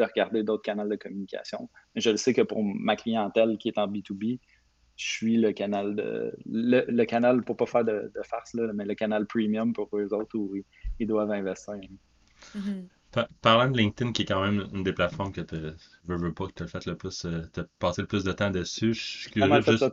[0.00, 1.68] regarder d'autres canaux de communication.
[1.94, 4.40] Mais je le sais que pour ma clientèle qui est en B2B,
[4.96, 9.26] je suis le canal de le, canal pour pas faire de, farce, mais le canal
[9.26, 10.56] premium pour eux autres où
[10.98, 11.76] ils, doivent investir.
[12.54, 12.88] Mm-hmm.
[13.42, 16.46] Parlant de LinkedIn, qui est quand même une des plateformes que tu veux, veux pas
[16.46, 17.42] que tu as fait le plus, euh,
[17.78, 19.60] passé le plus de temps dessus, je suis curieux.
[19.62, 19.84] Juste...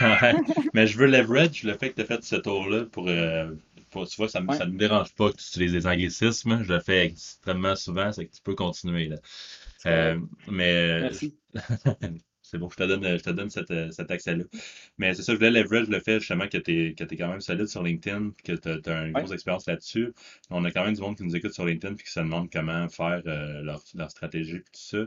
[0.74, 3.50] Mais je veux leverage le fait que tu as fait ce tour-là pour, euh,
[3.92, 6.62] tu vois, ça ne me dérange pas que tu utilises des anglicismes.
[6.62, 9.08] Je le fais extrêmement souvent, c'est que tu peux continuer.
[9.08, 9.16] Là.
[9.86, 11.36] Euh, mais Merci.
[12.50, 14.44] c'est bon, je te donne, je te donne cet, cet accès-là.
[14.98, 17.28] Mais c'est ça, je voulais leverage le fait justement que tu es, que es quand
[17.28, 20.14] même solide sur LinkedIn, que tu as, une grosse expérience là-dessus.
[20.50, 22.50] On a quand même du monde qui nous écoute sur LinkedIn et qui se demande
[22.50, 24.98] comment faire euh, leur, leur, stratégie et tout ça.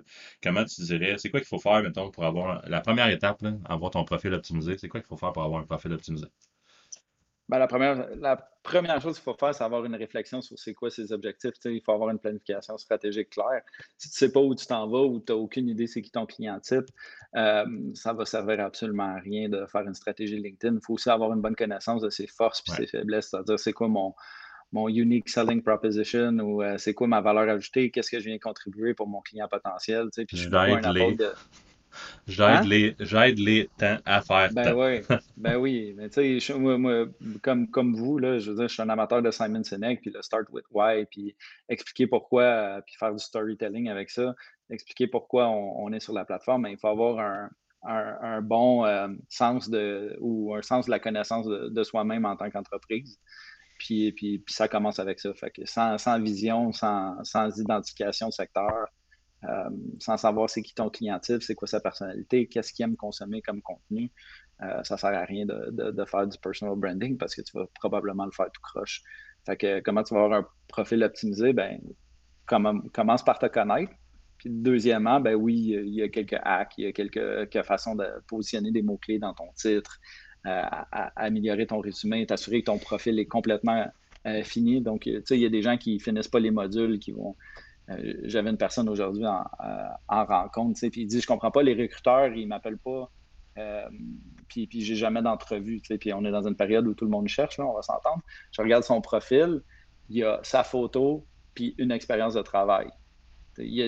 [0.43, 3.54] Comment tu dirais, c'est quoi qu'il faut faire, mettons, pour avoir la première étape, là,
[3.65, 6.27] avoir ton profil optimisé, c'est quoi qu'il faut faire pour avoir un profil optimisé?
[7.51, 10.73] Ben, la, première, la première chose qu'il faut faire, c'est avoir une réflexion sur c'est
[10.73, 11.55] quoi ses objectifs.
[11.65, 13.61] il faut avoir une planification stratégique claire.
[13.97, 16.01] Si tu ne sais pas où tu t'en vas ou tu n'as aucune idée c'est
[16.01, 16.85] qui ton client type,
[17.35, 20.75] euh, ça va servir absolument à rien de faire une stratégie LinkedIn.
[20.75, 23.73] Il faut aussi avoir une bonne connaissance de ses forces et ses faiblesses, c'est-à-dire c'est
[23.73, 24.15] quoi mon,
[24.71, 28.39] mon unique selling proposition ou euh, c'est quoi ma valeur ajoutée, qu'est-ce que je viens
[28.39, 30.07] contribuer pour mon client potentiel.
[30.25, 30.79] Puis je un
[31.15, 31.33] de...
[32.27, 32.95] J'aide les,
[33.36, 35.01] les temps à faire ben Oui,
[35.38, 35.93] ben oui.
[35.97, 37.06] Mais tu sais, moi,
[37.41, 40.12] comme, comme vous, là, je veux dire, je suis un amateur de Simon Sinek, puis
[40.12, 41.36] le Start with Why, puis
[41.69, 44.36] expliquer pourquoi, puis faire du storytelling avec ça,
[44.69, 46.63] expliquer pourquoi on, est sur la plateforme.
[46.63, 47.49] Mais il faut avoir un,
[47.84, 52.49] un, bon euh, sens de, ou un sens de la connaissance de, soi-même en tant
[52.49, 53.19] qu'entreprise.
[53.80, 55.34] Puis, puis, puis, ça commence avec ça.
[55.34, 58.88] Fait que sans, sans vision, sans, sans identification de secteur,
[59.49, 63.41] euh, sans savoir c'est qui ton client c'est quoi sa personnalité, qu'est-ce qu'il aime consommer
[63.41, 64.12] comme contenu.
[64.62, 68.25] Euh, ça sert à rien de, faire du personal branding parce que tu vas probablement
[68.25, 69.01] le faire tout croche.
[69.45, 71.54] Fait que comment tu vas avoir un profil optimisé?
[71.54, 71.80] Ben,
[72.45, 73.91] commence par te connaître.
[74.38, 78.06] Puis deuxièmement, ben oui, il y a quelques hacks, il y a quelques, façons de
[78.27, 79.99] positionner des mots-clés dans ton titre,
[80.45, 80.63] euh,
[81.15, 83.88] améliorer ton résumé, t'assurer que ton profil est complètement
[84.43, 84.82] fini.
[84.82, 87.36] Donc, tu sais, il y a des gens qui finissent pas les modules, qui vont
[87.89, 91.73] euh, j'avais une personne aujourd'hui en, euh, rencontre, puis il dit Je comprends pas, les
[91.73, 93.11] recruteurs, ils m'appellent pas.
[93.57, 93.89] Euh,
[94.47, 95.81] puis, puis j'ai jamais d'entrevue.
[95.81, 98.21] Puis on est dans une période où tout le monde cherche, là, on va s'entendre.
[98.51, 99.61] Je regarde son profil,
[100.09, 102.89] il y a sa photo, puis une expérience de travail.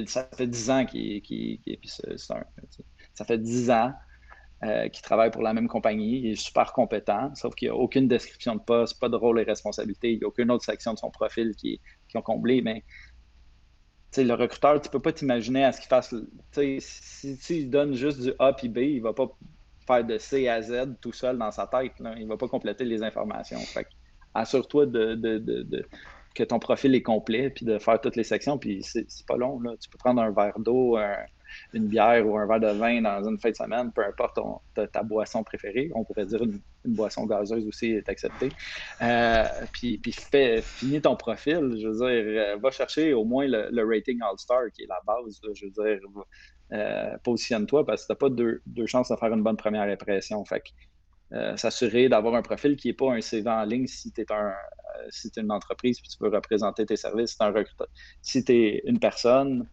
[0.08, 1.22] ça fait 10 ans qu'il
[3.14, 3.94] ça fait 10 ans
[4.92, 6.20] qu'il travaille pour la même compagnie.
[6.20, 9.40] Il est super compétent, sauf qu'il n'y a aucune description de poste, pas de rôle
[9.40, 10.12] et responsabilité.
[10.12, 12.62] Il n'y a aucune autre section de son profil qui, qui ont comblé.
[12.62, 12.84] Mais
[14.18, 16.14] le recruteur, tu peux pas t'imaginer à ce qu'il fasse.
[16.80, 19.28] Si tu donne juste du A puis B, il va pas
[19.88, 22.00] faire de C à Z tout seul dans sa tête.
[22.00, 22.14] Là.
[22.18, 23.60] Il va pas compléter les informations.
[24.34, 25.86] assure-toi de,
[26.36, 28.58] que ton profil est complet puis de faire toutes les sections.
[28.58, 29.60] Puis c'est pas long.
[29.62, 29.72] Là.
[29.80, 30.98] Tu peux prendre un verre d'eau,
[31.74, 34.40] une bière ou un verre de vin dans une fin de semaine, peu importe
[34.92, 35.92] ta, boisson préférée.
[35.96, 38.50] On pourrait dire une, boisson gazeuse aussi est acceptée.
[39.02, 40.14] Euh, puis, puis
[40.62, 41.78] finis ton profil.
[41.80, 45.40] Je veux dire, euh, va chercher au moins le, rating All-Star qui est la base.
[45.54, 46.00] je veux dire,
[46.74, 50.44] euh, positionne-toi parce que tu n'as pas deux, chances de faire une bonne première impression.
[50.46, 50.64] Fait
[51.56, 54.54] s'assurer d'avoir un profil qui n'est pas un CV en ligne si tu es, un,
[55.10, 57.88] si es une entreprise et tu veux représenter tes services, si tu es un.
[58.22, 59.68] Si es une personne,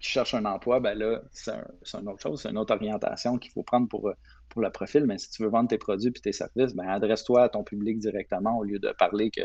[0.00, 1.52] qui cherche un emploi, ben là, c'est
[1.94, 4.12] une autre chose, c'est une autre orientation qu'il faut prendre pour,
[4.50, 5.04] pour le profil.
[5.06, 7.98] Mais si tu veux vendre tes produits et tes services, ben adresse-toi à ton public
[7.98, 9.42] directement au lieu de parler que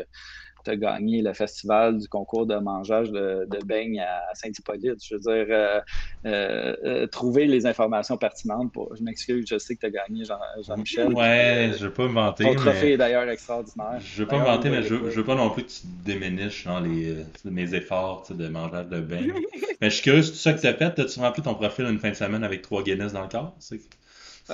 [0.66, 4.98] tu as gagné le festival du concours de mangeage de, de beignes à Saint-Hippolyte.
[5.02, 5.80] Je veux dire, euh,
[6.26, 8.72] euh, euh, trouver les informations pertinentes.
[8.72, 11.12] Pour, je m'excuse, je sais que tu as gagné Jean-Michel.
[11.14, 12.44] ouais, je ne veux pas me vanter.
[12.44, 14.00] Ton trophée est d'ailleurs extraordinaire.
[14.00, 15.86] Je ne veux pas me vanter, mais je ne veux pas non plus que tu
[16.04, 19.32] déméniches dans les, mes efforts de mangeage de beignes.
[19.80, 20.98] mais je suis curieux, c'est tout ça que tu as fait?
[20.98, 23.56] As-tu rempli ton profil une fin de semaine avec trois Guinness dans le corps?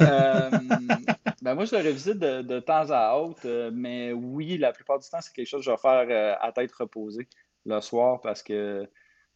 [0.00, 0.50] Euh,
[1.42, 5.09] ben moi, je le revisite de, temps à autre, euh, mais oui, la plupart du
[5.09, 7.28] temps, c'est quelque chose que je vais faire euh, à tête reposée
[7.66, 8.88] le soir parce que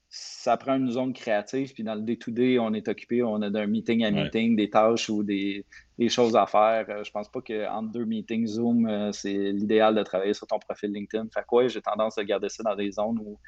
[0.09, 1.75] ça prend une zone créative.
[1.75, 5.11] Puis dans le day-to-day, on est occupé, on a d'un meeting à meeting, des tâches
[5.11, 5.65] ou des,
[6.09, 7.05] choses à faire.
[7.05, 11.27] je pense pas qu'entre deux meetings Zoom, c'est l'idéal de travailler sur ton profil LinkedIn.
[11.35, 13.39] Fait quoi, j'ai tendance à garder ça dans des zones où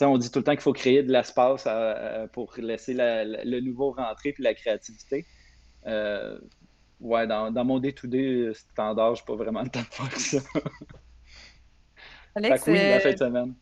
[0.00, 1.68] on dit tout le temps qu'il faut créer de l'espace
[2.32, 5.26] pour laisser le nouveau rentrer puis la créativité.
[5.86, 6.38] Euh,
[7.00, 10.38] ouais, dans, dans, mon day-to-day standard, je n'ai pas vraiment le temps de faire ça.
[12.34, 13.54] Alex, oui, la fin de euh, semaine.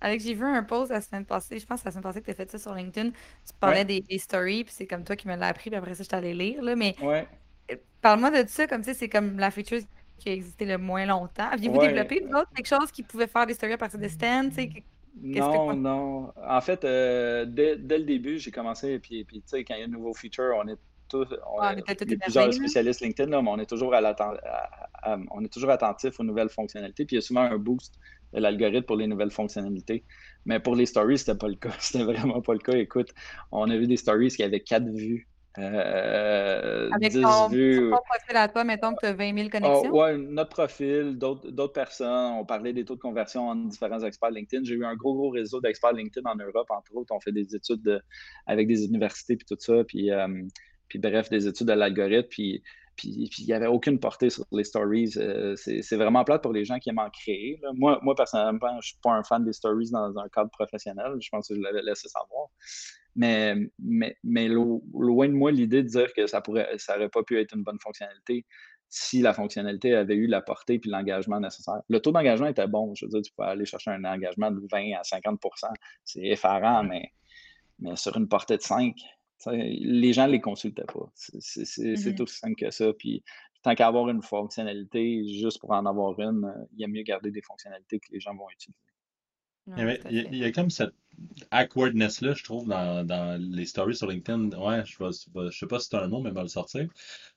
[0.00, 2.26] Alex, j'ai vu un post la semaine passée, je pense que la semaine passée que
[2.26, 3.10] tu as fait ça sur LinkedIn.
[3.10, 6.04] Tu parlais des, stories, puis c'est comme toi qui me l'as appris, puis après ça,
[6.04, 6.62] je t'allais lire.
[6.62, 7.26] Là, mais ouais.
[7.70, 9.80] Euh, parle-moi de ça, comme ça, c'est comme la feature
[10.18, 11.48] qui a existé le moins longtemps.
[11.50, 14.50] Aviez-vous développé quelque chose qui pouvait faire des stories à partir de stands?
[15.20, 16.32] Non, non.
[16.46, 19.82] En fait, dès, dès, le début, j'ai commencé, puis, puis tu sais, quand il y
[19.82, 20.78] a un nouveau feature, on est
[21.08, 21.74] tous, on, ah,
[22.22, 24.00] plusieurs spécialistes LinkedIn, mais on est, toujours à
[25.30, 27.04] on est toujours attentif aux nouvelles fonctionnalités.
[27.04, 27.94] Puis il y a souvent un boost
[28.32, 30.04] de l'algorithme pour les nouvelles fonctionnalités.
[30.44, 31.70] Mais pour les stories, c'était pas le cas.
[31.80, 32.76] C'était vraiment pas le cas.
[32.76, 33.10] Écoute,
[33.52, 35.28] on a vu des stories qui avaient quatre vues.
[35.58, 37.90] Euh, Avec 10 ton, vues.
[37.90, 39.90] profil à toi, mettons que tu as 20 000 connexions.
[39.92, 42.34] Oh, oui, notre profil, d'autres personnes.
[42.38, 44.62] On parlait des taux de conversion en différents experts LinkedIn.
[44.64, 47.12] J'ai eu un gros, gros réseau d'experts LinkedIn en Europe, entre autres.
[47.12, 48.02] On fait des études
[48.46, 49.82] avec des universités puis tout ça.
[49.84, 50.28] Puis euh,
[50.88, 52.62] puis bref, des études de l'algorithme, puis
[52.98, 55.12] puis il n'y avait aucune portée sur les stories.
[55.16, 57.60] Euh, c'est vraiment plate pour les gens qui aiment en créer.
[57.74, 61.12] Moi, moi, personnellement, je ne suis pas un fan des stories dans un cadre professionnel.
[61.20, 62.48] Je pense que je l'avais laissé savoir.
[63.14, 67.22] Mais, mais, mais loin de moi l'idée de dire que ça pourrait, ça n'aurait pas
[67.22, 68.44] pu être une bonne fonctionnalité
[68.90, 71.82] si la fonctionnalité avait eu la portée et l'engagement nécessaire.
[71.88, 72.94] Le taux d'engagement était bon.
[72.94, 75.38] Je veux dire, tu pouvais aller chercher un engagement de 20 à 50%
[76.04, 77.12] C'est effarant, mais,
[77.78, 78.94] mais sur une portée de 5,
[79.46, 81.10] les gens ne les consultaient pas.
[81.14, 82.92] C'est mmh aussi simple que ça.
[82.92, 83.22] Puis
[83.62, 87.02] tant qu'à avoir une fonctionnalité, juste pour en avoir une, euh, il y a mieux
[87.02, 88.78] garder des fonctionnalités que les gens vont utiliser.
[90.10, 90.94] il, y a, comme cette
[91.50, 94.50] awkwardness-là, je trouve, dans, les stories sur LinkedIn.
[94.58, 96.88] Ouais, je ne sais pas si c'est un mot, mais va le sortir.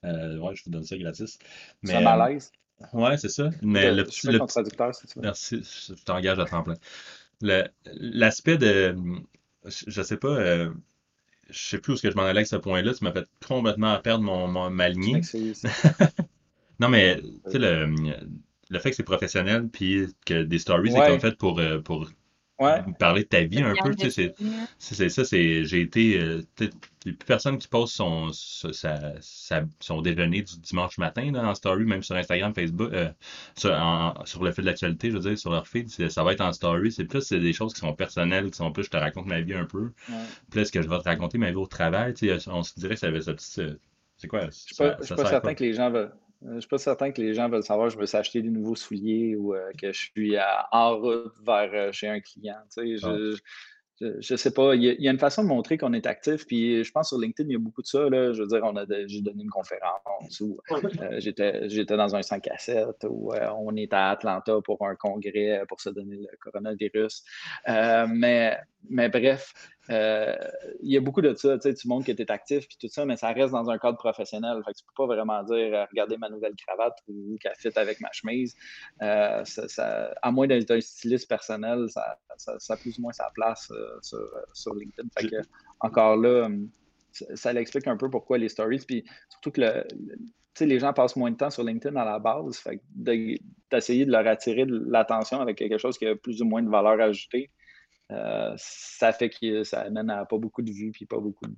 [0.05, 1.39] Euh, ouais, je vous donne ça gratis.
[1.83, 2.51] C'est un malaise.
[2.81, 3.49] Euh, ouais, c'est ça.
[3.61, 5.19] Mais le, je le, traducteur, c'est ça.
[5.21, 6.75] Merci, je t'engage à temps plein.
[7.85, 8.95] L'aspect de.
[9.65, 10.71] Je sais pas
[11.49, 12.93] je sais plus où est-ce que je m'en allais avec ce point-là.
[12.93, 15.21] Tu m'as fait complètement perdre mon, ma lignée.
[16.79, 17.93] non, mais tu sais, le,
[18.69, 21.59] le, fait que c'est professionnel, puis que des stories, c'est comme fait pour,
[22.61, 23.95] euh, parler de ta vie un peu.
[23.95, 24.33] Tu sais,
[24.79, 26.19] c'est ça, c'est j'ai été.
[26.19, 26.67] Euh, il
[27.07, 29.13] n'y a plus personne qui poste son, sa,
[29.79, 33.09] son déjeuner du dimanche matin dans en story, même sur Instagram, Facebook, euh,
[33.55, 36.53] sur, le fil de l'actualité, je veux dire, sur leur feed, ça va être en
[36.53, 36.91] story.
[36.91, 39.55] C'est plus des choses qui sont personnelles, qui sont plus je te raconte ma vie
[39.55, 39.91] un peu.
[40.51, 42.13] Plus que je vais te raconter ma vie au travail.
[42.47, 43.61] On se dirait que ça avait ça petit.
[44.17, 44.45] C'est quoi?
[44.45, 46.13] Je suis pas, suis pas certain que les gens veulent.
[46.43, 48.75] Je suis pas certain que les gens veulent savoir que je veux s'acheter des nouveaux
[48.75, 50.35] souliers ou euh, que je suis
[50.71, 52.57] en route vers euh, chez un client.
[52.75, 53.37] Tu sais, je, ah
[54.19, 56.83] je, ne sais pas, il y, a, une façon de montrer qu'on est actif, puis
[56.83, 58.09] je pense sur LinkedIn, il y a beaucoup de ça.
[58.09, 58.33] Là.
[58.33, 62.47] Je veux dire, on a j'ai donné une conférence ou euh, j'étais, dans un 5
[62.47, 66.37] à 7 ou euh, on est à Atlanta pour un congrès pour se donner le
[66.39, 67.23] coronavirus.
[67.69, 68.57] Euh, mais,
[68.89, 69.53] mais bref,
[69.89, 71.57] il y a beaucoup de ça.
[71.57, 73.97] Tu montres que tu es actif puis tout ça, mais ça reste dans un cadre
[73.97, 74.61] professionnel.
[74.65, 77.99] Fait que tu peux pas vraiment dire regardez ma nouvelle cravate ou qu'elle fit avec
[77.99, 78.55] ma chemise.
[78.99, 83.71] Ça, à moins d'être un styliste personnel, ça, ça, a plus ou moins sa place
[84.01, 85.07] sur, LinkedIn.
[85.17, 85.35] Fait que,
[85.79, 86.49] encore là,
[87.11, 88.83] ça, l'explique un peu pourquoi les stories.
[88.87, 89.85] Puis surtout que le,
[90.59, 92.57] les gens passent moins de temps sur LinkedIn à la base.
[92.57, 96.69] Fait d'essayer de leur attirer l'attention avec quelque chose qui a plus ou moins de
[96.69, 97.49] valeur ajoutée,
[98.11, 101.55] euh, ça fait que ça amène à pas beaucoup de vues puis pas beaucoup de,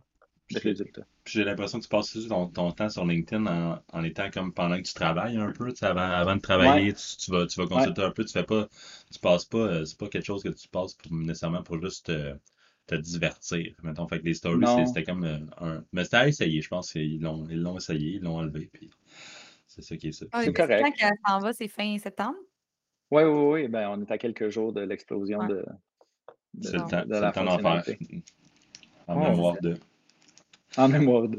[0.60, 1.06] résultats.
[1.26, 4.84] J'ai l'impression que tu passes ton, ton, temps sur LinkedIn en, étant comme pendant que
[4.84, 5.74] tu travailles un peu.
[5.82, 8.24] Avant, avant de travailler, tu, vas, tu vas consulter un peu.
[8.24, 8.68] Tu fais pas,
[9.12, 12.06] tu passes pas, euh, c'est pas quelque chose que tu passes nécessairement pour juste
[12.88, 13.74] te, divertir.
[13.82, 15.84] Mettons, fait que les stories, c'était comme euh, un.
[15.92, 18.70] Mais c'était à essayer, je pense qu'ils l'ont, ils l'ont essayé, ils l'ont enlevé.
[18.72, 18.92] Puis
[19.68, 20.28] c'est ça qui est ça.
[20.44, 20.96] c'est correct.
[21.00, 22.38] Quand ça en va, c'est fin septembre?
[23.10, 23.68] Oui, oui, oui.
[23.68, 25.66] Ben, on est à quelques jours de l'explosion de,
[26.62, 27.84] c'est le temps, d'en faire.
[29.08, 29.78] En mémoire de.
[30.78, 31.38] En mémoire de.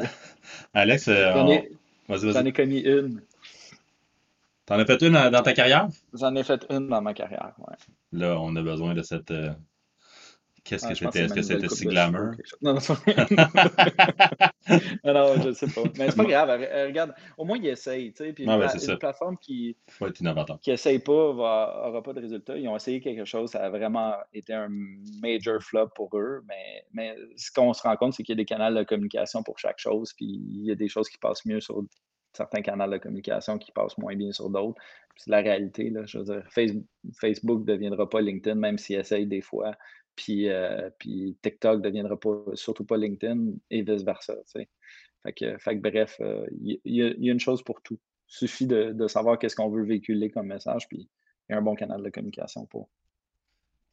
[0.75, 3.23] Alex, euh, j'en ai, commis une.
[4.67, 5.89] T'en as fait une dans ta carrière?
[6.13, 7.75] J'en ai fait une dans ma carrière, ouais.
[8.13, 9.51] Là, on a besoin de cette, euh,
[10.65, 11.25] Qu'est-ce que c'était?
[11.25, 12.31] Est-ce que c'était si glamour?
[12.63, 12.81] Non, non,
[15.05, 15.83] non, non, je ne sais pas.
[15.99, 16.59] Mais c'est pas grave.
[16.87, 18.15] Regarde, au moins, ils essayent.
[18.15, 19.77] Tu sais, puis une, plateforme qui
[20.63, 22.57] qui essaye pas n'aura pas de résultat.
[22.57, 23.51] Ils ont essayé quelque chose.
[23.51, 24.69] Ça a vraiment été un
[25.21, 26.43] major flop pour eux.
[26.49, 29.43] Mais, mais ce qu'on se rend compte, c'est qu'il y a des canaux de communication
[29.43, 30.15] pour chaque chose.
[30.15, 31.85] Puis il y a des choses qui passent mieux sur
[32.33, 34.81] certains canaux de communication qui passent moins bien sur d'autres.
[35.17, 35.91] C'est la réalité.
[35.91, 36.05] Là.
[36.07, 36.43] Je veux dire,
[37.21, 39.77] Facebook ne deviendra pas LinkedIn, même s'ils essayent des fois.
[40.17, 44.35] Puis, euh, puis TikTok ne deviendra pas, surtout pas LinkedIn et vice-versa.
[44.53, 47.99] Fait que, fait que, bref, euh, il y, a une chose pour tout.
[48.29, 51.09] Il suffit de, de savoir qu'est-ce qu'on veut véhiculer comme message, puis
[51.49, 52.89] il y a un bon canal de communication pour.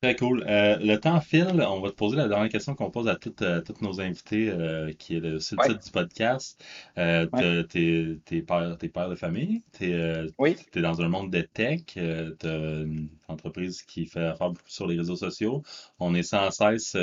[0.01, 0.43] Très cool.
[0.47, 1.63] Euh, le temps file.
[1.69, 4.51] On va te poser la dernière question qu'on pose à toutes, toutes nos invités,
[4.97, 6.59] qui est le, titre du podcast.
[6.97, 7.27] Euh,
[7.63, 9.61] T'es es père, père, de famille.
[9.77, 10.55] Tu es, oui.
[10.73, 11.81] es, dans un monde de tech.
[11.85, 15.61] tu as une entreprise qui fait affaire beaucoup sur les réseaux sociaux.
[15.99, 16.97] On est sans cesse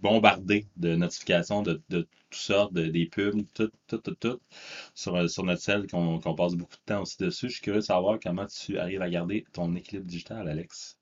[0.00, 4.40] bombardé de notifications de, de toutes sortes, de, des pubs, tout, tout, tout, tout,
[4.94, 7.48] sur, sur notre cell qu'on passe beaucoup de temps aussi dessus.
[7.48, 10.98] Je suis curieux de savoir comment tu arrives à garder ton équilibre digital, Alex.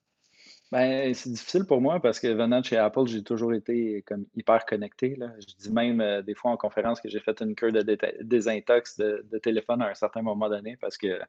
[0.73, 4.25] Ben, c'est difficile pour moi parce que venant de chez Apple, j'ai toujours été comme
[4.35, 5.15] hyper connecté.
[5.19, 7.83] Je dis même euh, des fois en conférence que j'ai fait une cure de
[8.23, 11.19] désintox de, téléphone à un certain moment donné parce que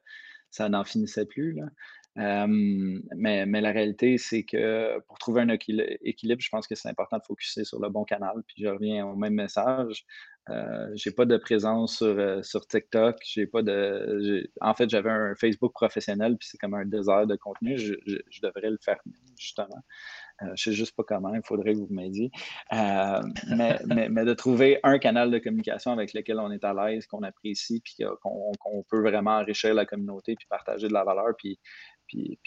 [0.49, 1.59] ça n'en finissait plus.
[2.15, 7.19] Mais, mais, la réalité, c'est que pour trouver un équilibre, je pense que c'est important
[7.19, 8.41] de focuser sur le bon canal.
[8.47, 10.07] Puis je reviens au même message.
[10.49, 13.17] Euh, j'ai pas de présence sur, euh, sur TikTok.
[13.25, 14.49] J'ai pas de.
[14.61, 17.77] En fait, j'avais un Facebook professionnel, puis c'est comme un désert de contenu.
[17.77, 17.95] Je,
[18.41, 18.99] devrais le faire,
[19.37, 19.83] justement.
[20.43, 22.29] Euh, je sais juste pas comment, il faudrait que vous m'aidiez.
[22.71, 27.23] mais, mais, de trouver un canal de communication avec lequel on est à l'aise, qu'on
[27.23, 31.59] apprécie, puis qu'on peut vraiment enrichir la communauté, puis partager de la valeur, puis,
[32.07, 32.37] puis,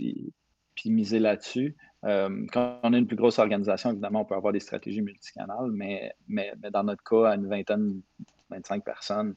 [0.74, 1.76] puis miser là-dessus.
[2.04, 5.70] Euh, quand on a une plus grosse organisation, évidemment, on peut avoir des stratégies multicanales,
[5.72, 8.02] mais, mais, dans notre cas, à une vingtaine,
[8.50, 9.34] 25 personnes,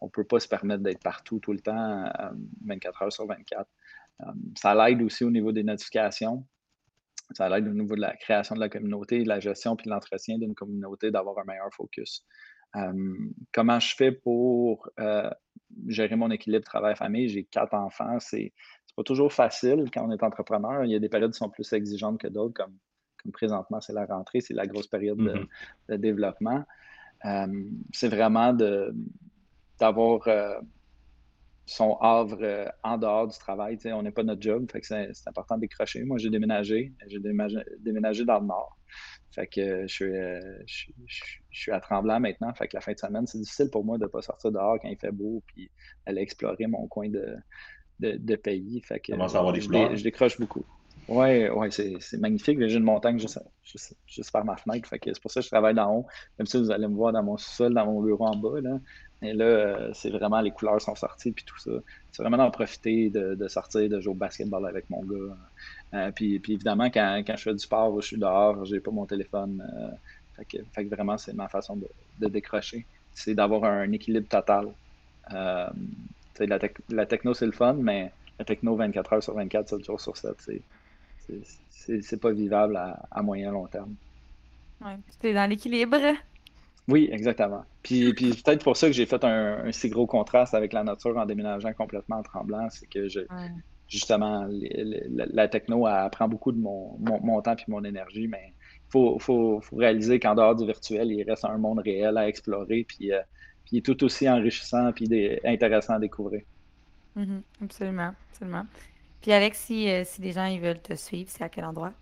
[0.00, 2.04] on ne peut pas se permettre d'être partout tout le temps,
[2.64, 3.68] 24 euh, heures sur 24.
[4.20, 6.46] Euh, ça l'aide aussi au niveau des notifications.
[7.32, 9.90] Ça l'aide au niveau de la création de la communauté, de la gestion puis de
[9.90, 12.26] l'entretien d'une communauté, d'avoir un meilleur focus.
[13.52, 14.90] comment je fais pour
[15.86, 17.28] gérer mon équilibre travail-famille?
[17.28, 18.18] J'ai quatre enfants.
[18.20, 18.52] C'est
[18.92, 20.84] c'est pas toujours facile quand on est entrepreneur.
[20.84, 22.76] Il y a des périodes qui sont plus exigeantes que d'autres, comme,
[23.32, 25.48] présentement, c'est la rentrée, c'est la grosse période de,
[25.88, 25.98] mm-hmm.
[25.98, 26.64] développement.
[27.24, 28.52] Euh, c'est vraiment
[29.78, 30.60] d'avoir euh,
[31.64, 33.78] son havre euh, en dehors du travail.
[33.86, 36.04] on n'est pas notre job, fait que c'est, important de décrocher.
[36.04, 36.92] Moi, j'ai déménagé.
[37.06, 38.76] J'ai déménagé, dans le nord.
[39.30, 40.66] Fait que je
[41.50, 42.52] suis, à Tremblant maintenant.
[42.52, 44.78] Fait que la fin de semaine, c'est difficile pour moi de ne pas sortir dehors
[44.82, 45.70] quand il fait beau puis
[46.04, 47.36] aller explorer mon coin de,
[48.00, 48.80] de, pays.
[48.80, 50.64] Fait que, je, décroche beaucoup.
[51.08, 52.58] Oui, ouais, c'est magnifique.
[52.60, 53.40] J'ai une montagne juste,
[54.06, 54.88] juste, par ma fenêtre.
[54.90, 56.06] c'est pour ça que je travaille dans haut.
[56.38, 58.60] Même si vous allez me voir dans mon sous-sol, dans mon bureau en bas.
[58.60, 58.78] Là.
[59.20, 61.70] Mais là, euh, c'est vraiment les couleurs sont sorties puis tout ça.
[62.10, 65.36] C'est vraiment d'en profiter, de, sortir, de jouer au basketball avec mon gars.
[65.94, 69.62] Euh, puis, évidemment, quand, je fais du sport, je suis dehors, j'ai pas mon téléphone.
[69.76, 72.84] Euh, fait, que, vraiment, c'est ma façon de, décrocher.
[73.14, 74.68] C'est d'avoir un équilibre total
[76.40, 76.58] la,
[76.88, 80.16] la, techno, c'est le fun, mais la techno 24 heures sur 24, 7 jours sur
[80.16, 80.36] 7,
[81.68, 83.94] c'est pas vivable à, moyen long terme.
[84.84, 85.98] Oui, c'est dans l'équilibre.
[86.88, 87.64] Oui, exactement.
[87.82, 91.16] Puis, puis peut-être pour ça que j'ai fait un, si gros contraste avec la nature
[91.16, 93.20] en déménageant complètement en tremblant, c'est que je,
[93.88, 98.90] justement, la, techno elle prend beaucoup de mon, mon, temps et mon énergie, mais il
[98.90, 102.84] faut, faut, faut, réaliser qu'en dehors du virtuel, il reste un monde réel à explorer.
[102.84, 103.20] Puis, euh,
[103.70, 106.42] il est tout aussi enrichissant et intéressant à découvrir.
[107.16, 107.42] Mm-hmm.
[107.62, 108.66] absolument, absolument.
[109.22, 111.92] Puis Alex, si, euh, si des gens ils veulent te suivre, c'est à quel endroit?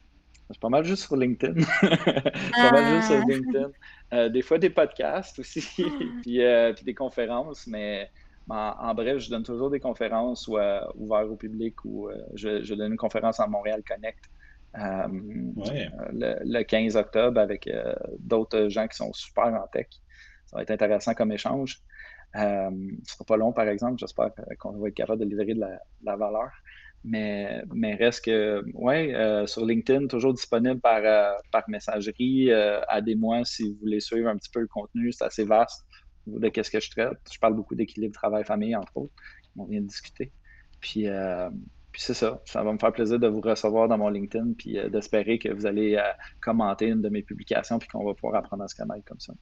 [0.50, 1.60] C'est pas mal juste sur LinkedIn.
[1.80, 3.24] c'est pas mal juste sur ah!
[3.28, 3.70] LinkedIn.
[4.12, 5.62] Euh, des fois des podcasts aussi,
[6.38, 8.10] euh, puis, des conférences, mais
[8.48, 13.38] en, bref, je donne toujours des conférences ouvertes au public ou je, donne une conférence
[13.38, 14.28] en Montréal Connect
[14.74, 17.70] le, le, 15 octobre avec
[18.18, 19.86] d'autres gens qui sont super en tech.
[20.50, 21.80] Ça va être intéressant comme échange.
[22.36, 22.70] Euh,
[23.04, 23.98] ce sera pas long, par exemple.
[23.98, 25.60] J'espère qu'on va être capable de livrer de
[26.02, 26.50] la, valeur.
[27.04, 27.62] Mais,
[27.94, 32.50] reste que, ouais, euh, sur LinkedIn, toujours disponible par, euh, messagerie.
[33.02, 35.86] des mois, si vous voulez suivre un petit peu le contenu, c'est assez vaste
[36.26, 37.18] de qu'est-ce que je traite.
[37.32, 39.14] Je parle beaucoup d'équilibre travail-famille, entre autres.
[39.56, 40.32] On vient de discuter.
[40.80, 41.06] Puis,
[41.92, 42.40] puis c'est ça.
[42.44, 45.66] Ça va me faire plaisir de vous recevoir dans mon LinkedIn, puis d'espérer que vous
[45.66, 45.96] allez
[46.40, 49.32] commenter une de mes publications, puis qu'on va pouvoir apprendre à se connaître comme ça.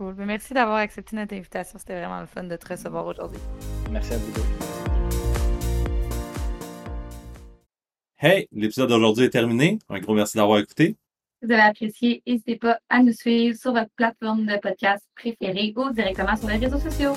[0.00, 1.78] Ben, merci d'avoir accepté notre invitation.
[1.78, 3.38] C'était vraiment le fun de te recevoir aujourd'hui.
[3.90, 4.32] Merci à vous.
[8.18, 9.78] Hey, l'épisode d'aujourd'hui est terminé.
[9.90, 10.96] Un gros merci d'avoir écouté.
[11.40, 15.74] Si vous avez apprécié, n'hésitez pas à nous suivre sur votre plateforme de podcast préférée
[15.76, 17.12] ou directement sur les réseaux sociaux.